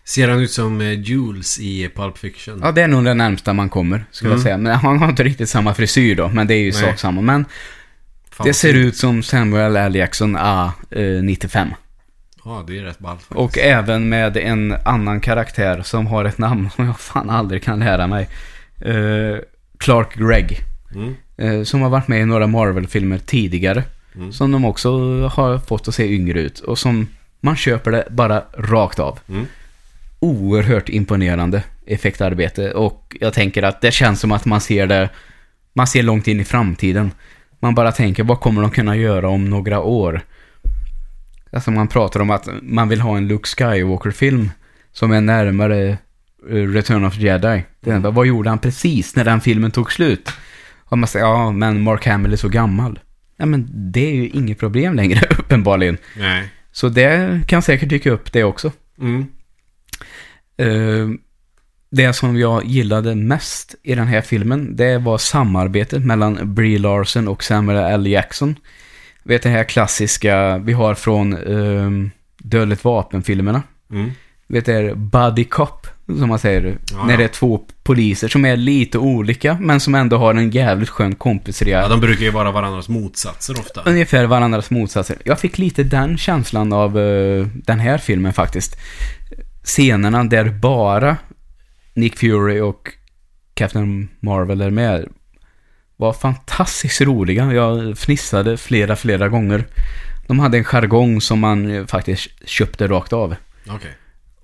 [0.05, 2.61] Ser han ut som eh, Jules i Pulp Fiction?
[2.65, 4.43] Ja, det är nog det närmsta man kommer, skulle jag Mm.
[4.45, 4.59] säga.
[4.59, 7.21] Men han har inte riktigt samma frisyr då, men det är ju sak samma.
[7.21, 7.45] Men
[8.31, 9.95] Fan, det ser ut som Samuel L.
[9.95, 11.69] Jackson A, eh, 95.
[12.45, 13.39] Ja, det är rätt ballt faktiskt.
[13.39, 17.79] Och även med en annan karaktär som har ett namn som jag fan aldrig kan
[17.79, 18.29] lära mig.
[18.81, 19.39] Eh,
[19.79, 20.59] Clark Gregg.
[20.95, 21.15] Mm.
[21.37, 23.85] Eh, som har varit med i några Marvel-filmer tidigare.
[24.17, 24.33] Mm.
[24.33, 24.91] Som de också
[25.29, 26.59] har fått att se yngre ut.
[26.59, 27.07] Och som
[27.41, 29.19] man köper det bara rakt av.
[29.29, 29.47] Mm.
[30.21, 32.73] Oerhört imponerande effektarbete.
[32.73, 35.11] Och jag tänker att det känns som att man ser det,
[35.73, 37.11] man ser långt in i framtiden.
[37.61, 40.21] Man bara tänker, vad kommer de kunna göra om några år?
[41.53, 44.51] Alltså man pratar om att man vill ha en Luke Skywalker-film
[44.93, 45.89] som är närmare
[46.51, 47.65] eh, Return of the Jedi.
[47.81, 50.31] Den, bara, Vad gjorde han precis när den filmen tog slut?
[50.85, 52.99] Och man säger, ja men Mark Hamill är så gammal.
[53.37, 55.99] Ja men det är ju inget problem längre uppenbarligen.
[56.17, 56.49] Nej.
[56.73, 58.73] Så det kan säkert dyka upp det också.
[59.01, 59.27] Mm.
[60.57, 61.09] Eh,
[61.91, 67.29] det som jag gillade mest i den här filmen, det var samarbetet mellan Brie Larson
[67.29, 68.07] och Samuel L.
[68.07, 68.57] Jackson.
[69.23, 73.63] Vet det här klassiska vi har från um, Dödligt vapen-filmerna.
[73.91, 74.11] Mm.
[74.47, 76.79] Vet det Buddy Cop, som man säger.
[76.93, 80.51] Ja, när det är två poliser som är lite olika, men som ändå har en
[80.51, 81.83] jävligt skön kompisrea.
[81.83, 83.83] Ja, de brukar ju vara varandras motsatser ofta.
[83.87, 85.17] Ungefär varandras motsatser.
[85.25, 88.77] Jag fick lite den känslan av eh, den här filmen faktiskt.
[89.65, 91.17] Scenerna där bara
[91.95, 92.89] Nick Fury och
[93.55, 95.09] Captain Marvel är med
[95.97, 97.53] var fantastiskt roliga.
[97.53, 99.65] Jag fnissade flera, flera gånger.
[100.27, 103.35] De hade en jargong som man faktiskt köpte rakt av.
[103.69, 103.97] Okej.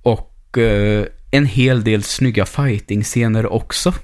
[0.03, 3.95] Och eh, en hel del snygga fighting-scener också.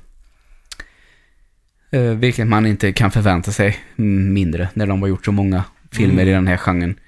[1.91, 6.23] Eh, vilket man inte kan förvänta sig mindre när de har gjort så många filmer
[6.23, 6.29] Mm.
[6.29, 6.99] i den här genren.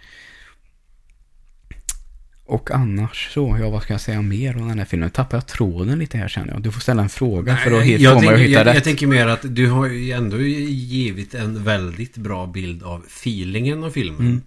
[2.48, 5.10] Och annars så, ja vad ska jag säga mer om den här filmen?
[5.10, 6.62] Tappar jag tråden lite här känner jag.
[6.62, 8.74] Du får ställa en fråga för att Nej, hit- jag, tänker, hitta jag, rätt.
[8.74, 13.84] jag tänker mer att du har ju ändå givit en väldigt bra bild av feelingen
[13.84, 14.20] av filmen.
[14.20, 14.42] Mm.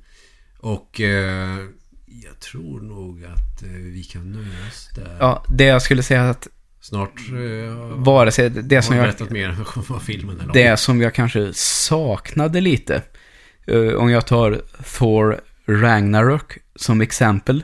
[0.60, 1.58] Och eh,
[2.10, 5.18] jag tror nog att eh, vi kan nöja oss där.
[5.20, 6.48] Ja, det jag skulle säga att
[6.82, 9.56] Snart eh, vare sig det som har jag berättat mer
[9.88, 10.50] om filmen om.
[10.54, 13.02] Det som jag kanske saknade lite.
[13.68, 14.62] eh, om jag tar
[14.98, 17.64] Thor Ragnarok som exempel.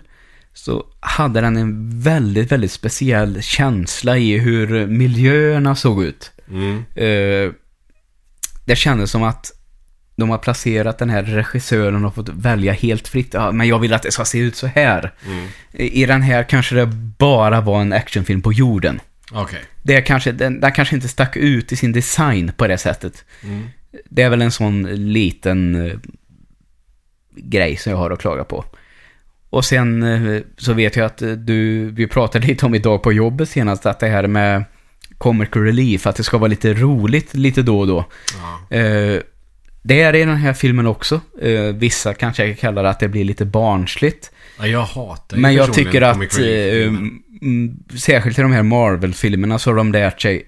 [0.54, 6.32] Så hade den en väldigt, väldigt speciell känsla i hur miljöerna såg ut.
[6.48, 6.84] Mm.
[6.96, 7.54] Eh,
[8.66, 9.52] det kändes som att
[10.16, 13.34] de har placerat den här regissören och fått välja helt fritt.
[13.34, 15.14] Ja, men jag vill att det ska se ut så här.
[15.28, 15.48] Mm.
[15.72, 16.86] I den här kanske det
[17.18, 19.00] bara var en actionfilm på jorden.
[19.84, 23.26] Det är kanske, den, den kanske inte stack ut i sin design på det sättet.
[23.44, 23.64] Mm.
[24.10, 25.98] Det är väl en sån liten eh,
[27.36, 28.66] grej som jag har att klaga på.
[29.50, 33.14] Och sen eh, så vet jag att eh, du, vi pratade lite om idag på
[33.14, 34.64] jobbet senast, att det här med
[35.18, 38.06] comic relief, att det ska vara lite roligt lite då och då.
[38.70, 38.78] Ja.
[38.78, 39.22] Eh,
[39.88, 41.22] det är det i den här filmen också.
[41.42, 44.32] Eh, vissa kanske kallar det att det blir lite barnsligt.
[44.60, 46.88] ja, jag hatar ju Men jag tycker att, eh,
[47.42, 50.46] mm, särskilt i de här Marvel-filmerna så har de lärt sig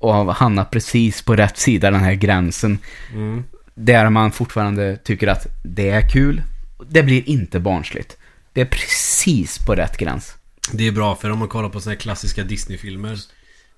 [0.00, 2.78] att hamna precis på rätt sida den här gränsen.
[3.12, 3.44] Mm.
[3.74, 6.42] Där man fortfarande tycker att det är kul.
[6.88, 8.16] Det blir inte barnsligt.
[8.52, 10.36] Det är precis på rätt gräns.
[10.72, 13.18] Det är bra för om man kollar på såna här klassiska Disney-filmer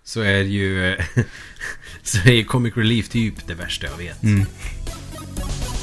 [0.05, 0.97] så är ju
[2.03, 4.23] så är ju Comic Relief typ det värsta jag vet.
[4.23, 4.47] Mm.
[5.37, 5.74] Bye.